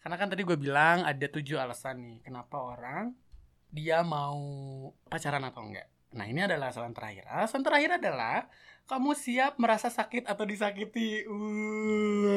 karena 0.01 0.17
kan 0.17 0.29
tadi 0.33 0.43
gue 0.45 0.57
bilang 0.57 1.05
ada 1.05 1.27
tujuh 1.29 1.61
alasan 1.61 2.01
nih 2.01 2.19
kenapa 2.25 2.57
orang 2.57 3.13
dia 3.71 4.03
mau 4.03 4.41
pacaran 5.07 5.47
atau 5.47 5.63
enggak. 5.63 5.87
Nah 6.11 6.27
ini 6.27 6.43
adalah 6.43 6.75
alasan 6.75 6.91
terakhir. 6.91 7.23
Alasan 7.31 7.63
terakhir 7.63 8.03
adalah 8.03 8.51
kamu 8.91 9.15
siap 9.15 9.55
merasa 9.63 9.87
sakit 9.87 10.27
atau 10.27 10.43
disakiti. 10.43 11.23
Uh. 11.31 12.35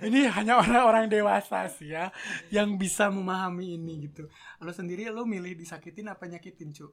Ini 0.00 0.32
hanya 0.32 0.56
orang-orang 0.64 1.12
dewasa 1.12 1.68
sih 1.68 1.92
ya 1.92 2.08
yang 2.48 2.80
bisa 2.80 3.12
memahami 3.12 3.76
ini 3.76 4.08
gitu. 4.08 4.32
Lo 4.64 4.72
sendiri 4.72 5.04
lo 5.12 5.28
milih 5.28 5.52
disakitin 5.52 6.08
apa 6.08 6.24
nyakitin 6.24 6.72
cu? 6.72 6.88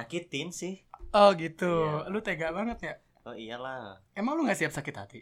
Nyakitin 0.00 0.48
sih. 0.56 0.80
Oh 1.12 1.36
gitu. 1.36 1.84
Iya. 1.84 2.08
Lu 2.08 2.24
tega 2.24 2.48
banget 2.56 2.78
ya? 2.80 2.94
Oh 3.28 3.36
iyalah. 3.36 4.00
Emang 4.16 4.40
lu 4.40 4.48
nggak 4.48 4.56
siap 4.56 4.72
sakit 4.72 4.94
hati? 4.96 5.20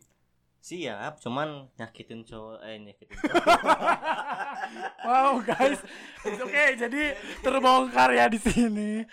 Siap, 0.60 1.22
cuman 1.22 1.70
nyakitin 1.78 2.26
cowok 2.26 2.58
eh 2.66 2.76
nyakitin 2.82 3.16
cowok. 3.16 3.46
Wow 5.06 5.38
guys, 5.38 5.78
oke 6.26 6.64
jadi 6.74 7.14
terbongkar 7.38 8.10
ya 8.10 8.26
di 8.26 8.42
sini. 8.42 9.06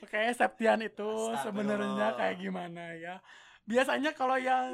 Oke 0.00 0.30
Septian 0.32 0.80
itu 0.80 1.34
sebenarnya 1.42 2.14
kayak 2.14 2.36
gimana 2.38 2.94
ya? 2.94 3.18
Biasanya 3.66 4.10
kalau 4.14 4.38
yang 4.38 4.70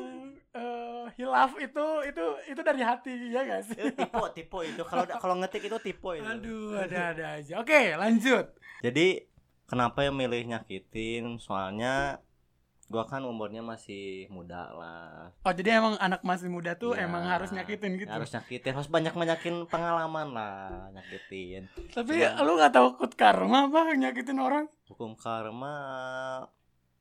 eh, 0.54 1.04
hilaf 1.16 1.56
itu 1.56 1.86
itu 2.08 2.24
itu 2.48 2.60
dari 2.60 2.80
hati 2.84 3.32
ya 3.32 3.44
gak 3.44 3.62
sih? 3.72 3.80
Eh, 3.80 3.92
tipe 3.92 4.22
tipe 4.36 4.58
itu 4.64 4.82
kalau 4.84 5.04
kalau 5.08 5.34
ngetik 5.40 5.66
itu 5.66 5.78
tipe 5.80 6.10
itu. 6.16 6.24
Aduh 6.24 6.76
ada-ada 6.78 7.40
aja. 7.40 7.60
Oke 7.60 7.96
lanjut. 7.96 8.52
Jadi 8.84 9.24
kenapa 9.66 10.04
yang 10.06 10.16
milih 10.16 10.46
nyakitin? 10.48 11.40
Soalnya 11.40 12.22
gua 12.86 13.02
kan 13.02 13.20
umurnya 13.20 13.60
masih 13.60 14.24
muda 14.28 14.70
lah 14.70 15.28
Oh 15.42 15.50
jadi 15.50 15.76
emang 15.76 15.96
anak 15.96 16.20
masih 16.22 16.46
muda 16.46 16.74
tuh 16.74 16.92
Iya, 16.92 17.04
emang 17.04 17.24
harus 17.24 17.50
nyakitin 17.50 17.96
gitu. 17.96 18.06
harus 18.06 18.30
nyakitin 18.30 18.72
harus 18.72 18.86
banyak 18.86 19.12
banyakin 19.12 19.64
pengalaman 19.64 20.30
lah 20.30 20.86
nyakitin 20.90 21.66
Tapi 21.90 22.12
Cuman- 22.16 22.40
lu 22.40 22.50
gak 22.56 22.72
takut 22.72 23.10
karma 23.12 23.64
apa 23.64 23.92
nyakitin 23.92 24.36
orang? 24.36 24.64
hukum 24.86 25.14
karma 25.14 25.72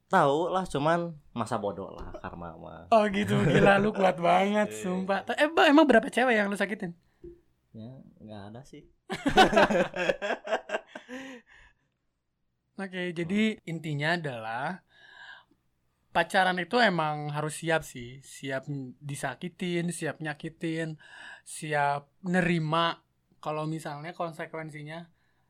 tahu 0.08 0.48
lah 0.48 0.63
cuman 0.63 1.12
masa 1.32 1.56
bodoh 1.56 1.91
lah 1.91 2.08
karma 2.15 2.56
mah 2.56 2.82
Oh 2.89 3.04
gitu 3.08 3.36
gila 3.43 3.76
lu 3.78 3.91
kuat 3.91 4.15
banget 4.15 4.69
sumpah. 4.82 5.24
Eh 5.32 5.48
emang 5.65 5.84
berapa 5.84 6.08
cewek 6.08 6.36
yang 6.36 6.45
lu 6.45 6.56
sakitin? 6.56 6.91
ya 7.71 7.89
nggak 8.19 8.39
ada 8.50 8.60
sih 8.63 8.82
Oke, 12.76 13.13
jadi 13.13 13.56
intinya 13.63 14.13
adalah 14.13 14.84
pacaran 16.15 16.56
itu 16.63 16.80
emang 16.80 17.28
harus 17.36 17.60
siap 17.60 17.84
sih, 17.84 18.23
siap 18.23 18.71
disakitin, 19.04 19.91
siap 19.91 20.23
nyakitin, 20.23 20.95
siap 21.43 22.08
nerima 22.23 23.04
kalau 23.43 23.67
misalnya 23.67 24.15
konsekuensinya 24.15 25.04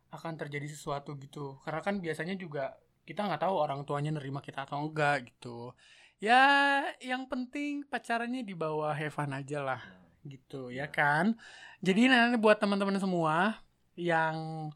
akan 0.10 0.34
terjadi 0.42 0.66
sesuatu 0.66 1.14
gitu. 1.22 1.62
Karena 1.62 1.86
kan 1.86 2.02
biasanya 2.02 2.34
juga 2.34 2.74
kita 3.06 3.30
nggak 3.30 3.46
tahu 3.46 3.56
orang 3.62 3.86
tuanya 3.86 4.18
nerima 4.18 4.42
kita 4.42 4.66
atau 4.66 4.82
enggak 4.82 5.30
gitu. 5.30 5.78
Ya, 6.18 6.82
yang 6.98 7.30
penting 7.30 7.86
pacarannya 7.86 8.42
di 8.42 8.58
bawah 8.58 8.98
Heaven 8.98 9.38
aja 9.38 9.62
lah 9.62 9.82
gitu 10.26 10.74
ya 10.74 10.90
kan. 10.90 11.38
Jadi 11.86 12.10
nanti 12.10 12.42
buat 12.42 12.58
teman-teman 12.58 12.98
semua 12.98 13.62
yang 13.94 14.68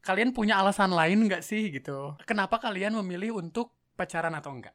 kalian 0.00 0.32
punya 0.32 0.56
alasan 0.56 0.96
lain 0.96 1.28
nggak 1.28 1.44
sih 1.44 1.68
gitu? 1.68 2.16
Kenapa 2.24 2.56
kalian 2.56 2.96
memilih 3.04 3.36
untuk 3.36 3.76
pacaran 3.92 4.32
atau 4.32 4.56
enggak? 4.56 4.72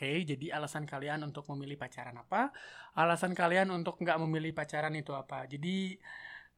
Oke, 0.00 0.24
jadi 0.24 0.56
alasan 0.56 0.88
kalian 0.88 1.28
untuk 1.28 1.44
memilih 1.52 1.76
pacaran 1.76 2.16
apa? 2.16 2.56
Alasan 2.96 3.36
kalian 3.36 3.68
untuk 3.68 4.00
nggak 4.00 4.16
memilih 4.24 4.56
pacaran 4.56 4.96
itu 4.96 5.12
apa? 5.12 5.44
Jadi 5.44 6.00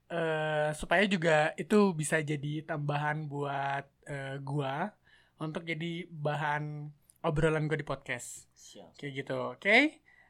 eh, 0.07 0.71
supaya 0.79 1.03
juga 1.11 1.51
itu 1.59 1.91
bisa 1.91 2.23
jadi 2.23 2.63
tambahan 2.63 3.27
buat 3.27 3.83
eh, 4.07 4.39
gua 4.47 4.95
untuk 5.43 5.67
jadi 5.67 6.07
bahan 6.07 6.87
obrolan 7.27 7.67
gue 7.67 7.83
di 7.83 7.87
podcast. 7.87 8.47
siap 8.55 8.95
Kayak 8.95 9.27
gitu, 9.27 9.59
oke? 9.59 9.79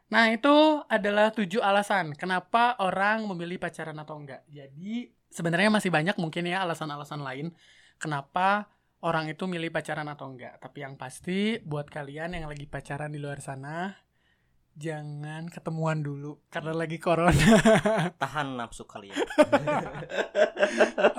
Nah, 0.08 0.32
itu 0.32 0.80
adalah 0.88 1.36
tujuh 1.36 1.60
alasan 1.60 2.16
kenapa 2.16 2.80
orang 2.80 3.28
memilih 3.28 3.60
pacaran 3.60 4.00
atau 4.00 4.16
enggak. 4.16 4.40
Jadi, 4.48 5.12
sebenarnya 5.28 5.68
masih 5.68 5.92
banyak 5.92 6.16
mungkin 6.16 6.48
ya 6.48 6.64
alasan-alasan 6.64 7.20
lain 7.20 7.52
kenapa 8.00 8.72
orang 9.02 9.28
itu 9.28 9.44
milih 9.44 9.68
pacaran 9.68 10.06
atau 10.06 10.26
enggak. 10.26 10.58
Tapi 10.58 10.80
yang 10.80 10.94
pasti 10.94 11.58
buat 11.58 11.86
kalian 11.86 12.34
yang 12.34 12.46
lagi 12.46 12.64
pacaran 12.64 13.08
di 13.08 13.18
luar 13.18 13.38
sana, 13.38 13.92
jangan 14.72 15.46
ketemuan 15.46 16.00
dulu 16.00 16.40
karena 16.48 16.72
lagi 16.72 16.96
corona. 16.96 17.34
tahan 18.22 18.56
nafsu 18.56 18.86
kalian 18.86 19.12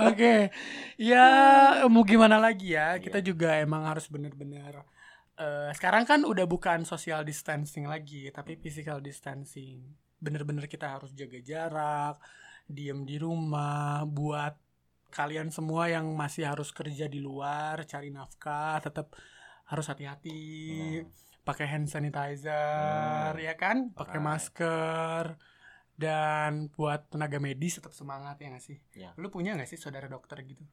Oke, 0.03 0.49
ya 0.95 1.23
mau 1.87 2.01
gimana 2.03 2.37
lagi 2.37 2.73
ya? 2.73 2.97
Kita 2.97 3.19
Iya. 3.19 3.25
juga 3.25 3.49
emang 3.59 3.83
harus 3.85 4.07
bener-bener. 4.07 4.81
eh, 5.33 5.69
sekarang 5.73 6.05
kan 6.05 6.21
udah 6.23 6.45
bukan 6.45 6.85
social 6.85 7.21
distancing 7.21 7.85
lagi, 7.85 8.29
tapi 8.29 8.53
physical 8.53 9.01
distancing. 9.01 9.81
Bener-bener 10.15 10.69
kita 10.69 10.93
harus 10.93 11.09
jaga 11.11 11.41
jarak, 11.41 12.15
diem 12.63 13.01
di 13.01 13.17
rumah. 13.17 14.05
Buat 14.05 14.53
kalian 15.13 15.53
semua 15.53 15.85
yang 15.85 16.09
masih 16.17 16.49
harus 16.49 16.73
kerja 16.73 17.05
di 17.05 17.21
luar, 17.21 17.85
cari 17.85 18.09
nafkah, 18.09 18.81
tetap 18.81 19.13
harus 19.69 19.85
hati-hati. 19.85 20.41
Hmm. 21.05 21.13
Pakai 21.45 21.69
hand 21.69 21.85
sanitizer, 21.85 23.31
Hmm. 23.31 23.39
ya 23.39 23.53
kan? 23.53 23.93
Pakai 23.93 24.17
Right. 24.17 24.25
masker. 24.25 25.25
Dan 25.93 26.73
buat 26.73 27.05
tenaga 27.13 27.37
medis 27.37 27.77
tetap 27.77 27.93
semangat 27.93 28.41
ya 28.41 28.49
gak 28.49 28.65
sih? 28.65 28.81
Ya. 28.97 29.13
Lu 29.13 29.29
punya 29.29 29.53
gak 29.53 29.67
sih 29.67 29.77
saudara 29.77 30.09
dokter 30.09 30.41
gitu? 30.41 30.65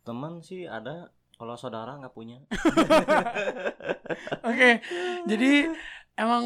teman 0.00 0.40
sih 0.40 0.64
ada 0.64 1.12
kalau 1.36 1.52
saudara 1.52 1.92
nggak 2.00 2.16
punya 2.16 2.40
Oke, 4.48 4.80
jadi 5.28 5.68
emang 6.16 6.44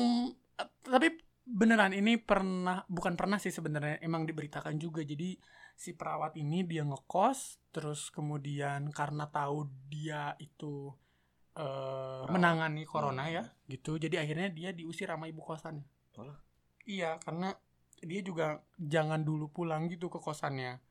tapi 0.82 1.14
beneran 1.62 1.94
ini 1.94 2.18
pernah 2.18 2.82
bukan 2.90 3.14
pernah 3.14 3.38
sih 3.38 3.54
sebenarnya 3.54 4.02
emang 4.02 4.26
diberitakan 4.26 4.74
juga. 4.82 5.06
Jadi 5.06 5.38
si 5.78 5.94
perawat 5.94 6.34
ini 6.34 6.66
dia 6.66 6.82
ngekos 6.82 7.62
terus 7.70 8.10
kemudian 8.10 8.90
karena 8.90 9.30
tahu 9.30 9.70
dia 9.86 10.34
itu 10.42 10.90
eh, 11.54 12.24
menangani 12.26 12.82
corona 12.82 13.30
Hmm. 13.30 13.34
ya, 13.38 13.44
gitu. 13.70 13.94
Jadi 14.02 14.18
akhirnya 14.18 14.48
dia 14.50 14.70
diusir 14.74 15.06
sama 15.06 15.30
ibu 15.30 15.40
kosannya. 15.44 15.86
Alah. 16.18 16.38
Iya, 16.82 17.22
karena 17.22 17.54
dia 18.02 18.20
juga 18.26 18.58
jangan 18.82 19.22
dulu 19.22 19.46
pulang 19.54 19.86
gitu 19.86 20.10
ke 20.10 20.18
kosannya. 20.18 20.82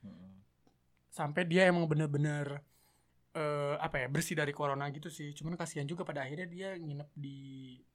sampai 1.12 1.44
dia 1.44 1.68
emang 1.68 1.92
bener-bener 1.92 2.64
eh, 3.36 3.76
apa 3.80 4.00
ya 4.00 4.08
bersih 4.08 4.36
dari 4.40 4.56
corona 4.56 4.88
gitu 4.96 5.12
sih 5.12 5.36
cuman 5.36 5.60
kasihan 5.60 5.84
juga 5.84 6.08
pada 6.08 6.24
akhirnya 6.24 6.48
dia 6.48 6.70
nginep 6.80 7.10
di 7.16 7.40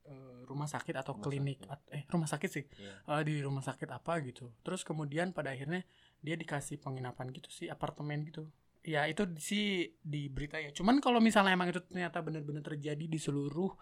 eh, 0.07 0.41
rumah 0.45 0.67
sakit 0.67 0.95
atau 0.95 1.13
Rumah 1.15 1.25
klinik 1.25 1.59
sakit. 1.61 1.89
eh 1.91 2.03
rumah 2.07 2.29
sakit 2.29 2.51
sih. 2.51 2.65
Iya. 2.79 2.93
Eh, 3.05 3.23
di 3.23 3.35
rumah 3.41 3.61
sakit 3.61 3.89
apa 3.89 4.13
gitu. 4.23 4.55
Terus 4.63 4.83
kemudian 4.83 5.31
pada 5.31 5.51
akhirnya 5.51 5.83
dia 6.19 6.35
dikasih 6.35 6.79
penginapan 6.79 7.31
gitu 7.31 7.51
sih 7.51 7.67
apartemen 7.67 8.25
gitu. 8.25 8.47
Ya 8.83 9.03
itu 9.05 9.27
sih 9.37 9.91
di 9.99 10.31
berita 10.31 10.57
ya. 10.57 10.71
Cuman 10.71 10.99
kalau 10.99 11.19
misalnya 11.19 11.53
emang 11.53 11.69
itu 11.69 11.83
ternyata 11.83 12.23
bener-bener 12.23 12.63
terjadi 12.63 13.05
di 13.05 13.19
seluruh 13.19 13.75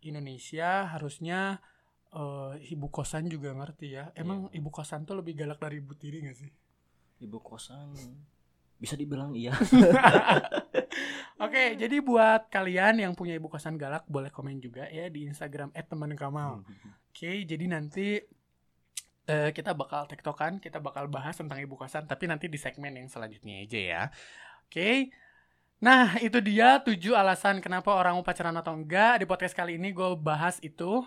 Indonesia 0.00 0.90
harusnya 0.90 1.62
eh, 2.10 2.54
ibu 2.68 2.90
kosan 2.90 3.30
juga 3.30 3.54
ngerti 3.54 3.94
ya. 3.94 4.10
Emang 4.12 4.50
Iya. 4.50 4.58
ibu 4.58 4.68
kosan 4.68 5.06
tuh 5.06 5.22
lebih 5.22 5.38
galak 5.38 5.62
dari 5.62 5.78
ibu 5.78 5.94
tiri 5.94 6.26
gak 6.26 6.34
sih? 6.34 6.50
Ibu 7.22 7.38
kosan. 7.38 7.94
Bisa 8.80 8.96
dibilang 8.96 9.36
iya 9.36 9.52
Oke, 11.40 11.72
jadi 11.72 12.04
buat 12.04 12.52
kalian 12.52 13.00
yang 13.00 13.12
punya 13.16 13.32
ibu 13.40 13.48
kosan 13.48 13.80
galak 13.80 14.04
boleh 14.04 14.28
komen 14.28 14.60
juga 14.60 14.84
ya 14.92 15.08
di 15.08 15.24
Instagram 15.24 15.72
@temankamal. 15.72 16.60
Oke, 17.08 17.48
jadi 17.48 17.64
nanti 17.64 18.20
eh, 19.24 19.50
kita 19.56 19.72
bakal 19.72 20.04
tektokan, 20.04 20.60
kita 20.60 20.84
bakal 20.84 21.08
bahas 21.08 21.40
tentang 21.40 21.56
ibu 21.64 21.80
kosan, 21.80 22.04
tapi 22.04 22.28
nanti 22.28 22.44
di 22.52 22.60
segmen 22.60 22.92
yang 22.92 23.08
selanjutnya 23.08 23.64
aja 23.64 23.80
ya. 23.80 24.02
Oke. 24.68 25.16
Nah, 25.80 26.20
itu 26.20 26.44
dia 26.44 26.76
tujuh 26.84 27.16
alasan 27.16 27.64
kenapa 27.64 27.88
orang 27.96 28.20
mau 28.20 28.24
pacaran 28.26 28.52
atau 28.60 28.76
enggak. 28.76 29.24
Di 29.24 29.24
podcast 29.24 29.56
kali 29.56 29.80
ini 29.80 29.96
gue 29.96 30.12
bahas 30.20 30.60
itu. 30.60 31.00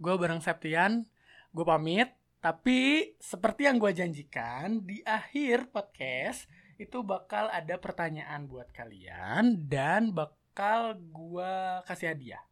Gue 0.00 0.14
bareng 0.16 0.40
Septian, 0.40 1.04
gue 1.52 1.64
pamit. 1.68 2.08
Tapi 2.40 3.12
seperti 3.20 3.68
yang 3.68 3.76
gue 3.76 3.92
janjikan, 3.92 4.80
di 4.80 5.04
akhir 5.04 5.68
podcast 5.74 6.48
itu 6.78 7.02
bakal 7.02 7.50
ada 7.50 7.74
pertanyaan 7.76 8.46
buat 8.46 8.70
kalian 8.70 9.66
dan 9.66 10.14
bakal 10.14 10.94
gua 11.10 11.82
kasih 11.84 12.14
hadiah. 12.14 12.42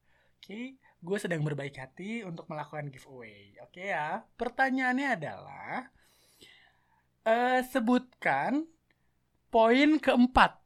Oke, 0.43 0.79
gue 0.79 1.19
sedang 1.23 1.47
berbaik 1.47 1.79
hati 1.79 2.27
untuk 2.27 2.51
melakukan 2.51 2.91
giveaway. 2.91 3.55
Oke 3.63 3.95
ya, 3.95 4.27
pertanyaannya 4.35 5.09
adalah 5.15 5.91
eh, 7.23 7.63
sebutkan 7.67 8.67
poin 9.51 10.03
keempat 10.03 10.59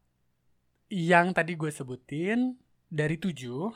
yang 0.91 1.37
tadi 1.37 1.55
gue 1.55 1.71
sebutin 1.71 2.57
dari 2.91 3.21
tujuh 3.21 3.71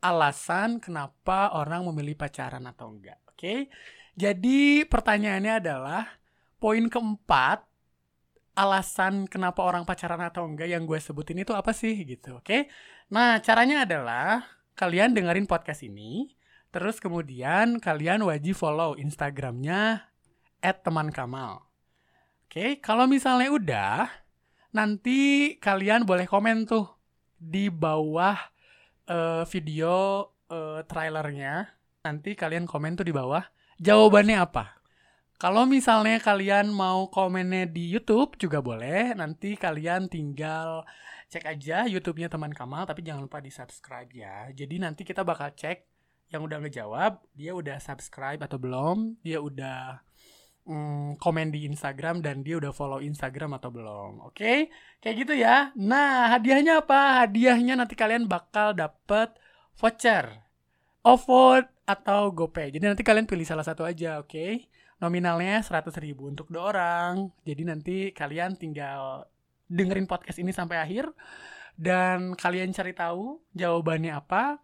alasan 0.00 0.78
kenapa 0.78 1.52
orang 1.56 1.88
memilih 1.90 2.16
pacaran 2.16 2.64
atau 2.68 2.92
enggak. 2.92 3.20
Oke, 3.32 3.72
jadi 4.14 4.84
pertanyaannya 4.84 5.54
adalah 5.64 6.04
poin 6.60 6.86
keempat 6.92 7.64
alasan 8.54 9.30
kenapa 9.30 9.62
orang 9.62 9.86
pacaran 9.86 10.20
atau 10.20 10.44
enggak 10.46 10.68
yang 10.68 10.84
gue 10.84 10.98
sebutin 10.98 11.42
itu 11.42 11.54
apa 11.54 11.70
sih 11.70 11.94
gitu, 12.02 12.42
oke? 12.42 12.66
Nah, 13.10 13.38
caranya 13.42 13.86
adalah 13.86 14.46
kalian 14.74 15.12
dengerin 15.12 15.46
podcast 15.46 15.84
ini, 15.86 16.34
terus 16.72 16.98
kemudian 16.98 17.78
kalian 17.78 18.24
wajib 18.24 18.56
follow 18.58 18.96
Instagramnya 18.96 20.08
@temankamal. 20.60 21.66
Oke, 22.50 22.82
kalau 22.82 23.06
misalnya 23.06 23.48
udah, 23.54 23.98
nanti 24.74 25.54
kalian 25.62 26.02
boleh 26.02 26.26
komen 26.26 26.66
tuh 26.66 26.86
di 27.38 27.70
bawah 27.70 28.36
eh, 29.06 29.44
video 29.46 30.26
eh, 30.50 30.82
trailernya. 30.84 31.70
Nanti 32.00 32.32
kalian 32.32 32.64
komen 32.64 32.96
tuh 32.96 33.06
di 33.06 33.14
bawah 33.14 33.44
jawabannya 33.78 34.36
apa. 34.40 34.79
Kalau 35.40 35.64
misalnya 35.64 36.20
kalian 36.20 36.68
mau 36.68 37.08
komennya 37.08 37.64
di 37.64 37.88
YouTube 37.88 38.36
juga 38.36 38.60
boleh. 38.60 39.16
Nanti 39.16 39.56
kalian 39.56 40.12
tinggal 40.12 40.84
cek 41.32 41.48
aja 41.48 41.88
YouTube-nya 41.88 42.28
teman 42.28 42.52
Kamal, 42.52 42.84
tapi 42.84 43.00
jangan 43.00 43.24
lupa 43.24 43.40
di 43.40 43.48
subscribe 43.48 44.12
ya. 44.12 44.52
Jadi 44.52 44.76
nanti 44.76 45.00
kita 45.00 45.24
bakal 45.24 45.48
cek 45.56 45.88
yang 46.28 46.44
udah 46.44 46.60
ngejawab, 46.60 47.24
dia 47.32 47.56
udah 47.56 47.80
subscribe 47.80 48.36
atau 48.44 48.60
belum, 48.60 49.16
dia 49.24 49.40
udah 49.40 50.04
mm, 50.68 51.16
komen 51.16 51.48
di 51.56 51.64
Instagram 51.64 52.20
dan 52.20 52.44
dia 52.44 52.60
udah 52.60 52.76
follow 52.76 53.00
Instagram 53.00 53.56
atau 53.56 53.72
belum. 53.72 54.20
Oke, 54.28 54.68
kayak 55.00 55.16
gitu 55.24 55.32
ya. 55.40 55.72
Nah, 55.72 56.36
hadiahnya 56.36 56.84
apa? 56.84 57.24
Hadiahnya 57.24 57.80
nanti 57.80 57.96
kalian 57.96 58.28
bakal 58.28 58.76
dapet 58.76 59.32
voucher 59.80 60.44
OVO 61.00 61.64
atau 61.88 62.28
GoPay. 62.28 62.76
Jadi 62.76 62.84
nanti 62.92 63.00
kalian 63.00 63.24
pilih 63.24 63.48
salah 63.48 63.64
satu 63.64 63.88
aja, 63.88 64.20
oke? 64.20 64.68
Nominalnya 65.00 65.64
100 65.64 65.96
ribu 66.04 66.28
untuk 66.28 66.52
dua 66.52 66.76
orang. 66.76 67.32
Jadi 67.42 67.62
nanti 67.64 67.96
kalian 68.12 68.54
tinggal 68.60 69.24
dengerin 69.70 70.04
podcast 70.04 70.36
ini 70.36 70.52
sampai 70.52 70.76
akhir 70.76 71.08
dan 71.80 72.36
kalian 72.36 72.76
cari 72.76 72.92
tahu 72.92 73.40
jawabannya 73.56 74.12
apa. 74.12 74.60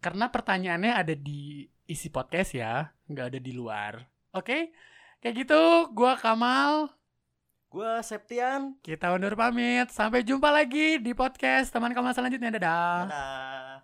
Karena 0.00 0.32
pertanyaannya 0.32 0.92
ada 0.96 1.14
di 1.14 1.68
isi 1.86 2.08
podcast 2.10 2.56
ya, 2.56 2.88
nggak 3.06 3.26
ada 3.36 3.40
di 3.40 3.52
luar. 3.52 4.00
Oke? 4.34 4.72
Kayak 5.20 5.44
gitu, 5.44 5.62
gua 5.92 6.16
Kamal. 6.16 6.88
Gua 7.70 8.02
Septian. 8.02 8.74
Kita 8.82 9.12
undur 9.14 9.36
pamit. 9.38 9.92
Sampai 9.94 10.26
jumpa 10.26 10.50
lagi 10.50 10.98
di 10.98 11.12
podcast 11.14 11.70
teman 11.70 11.92
Kamal 11.92 12.16
selanjutnya. 12.16 12.56
Dadah. 12.56 13.06
Dadah. 13.06 13.80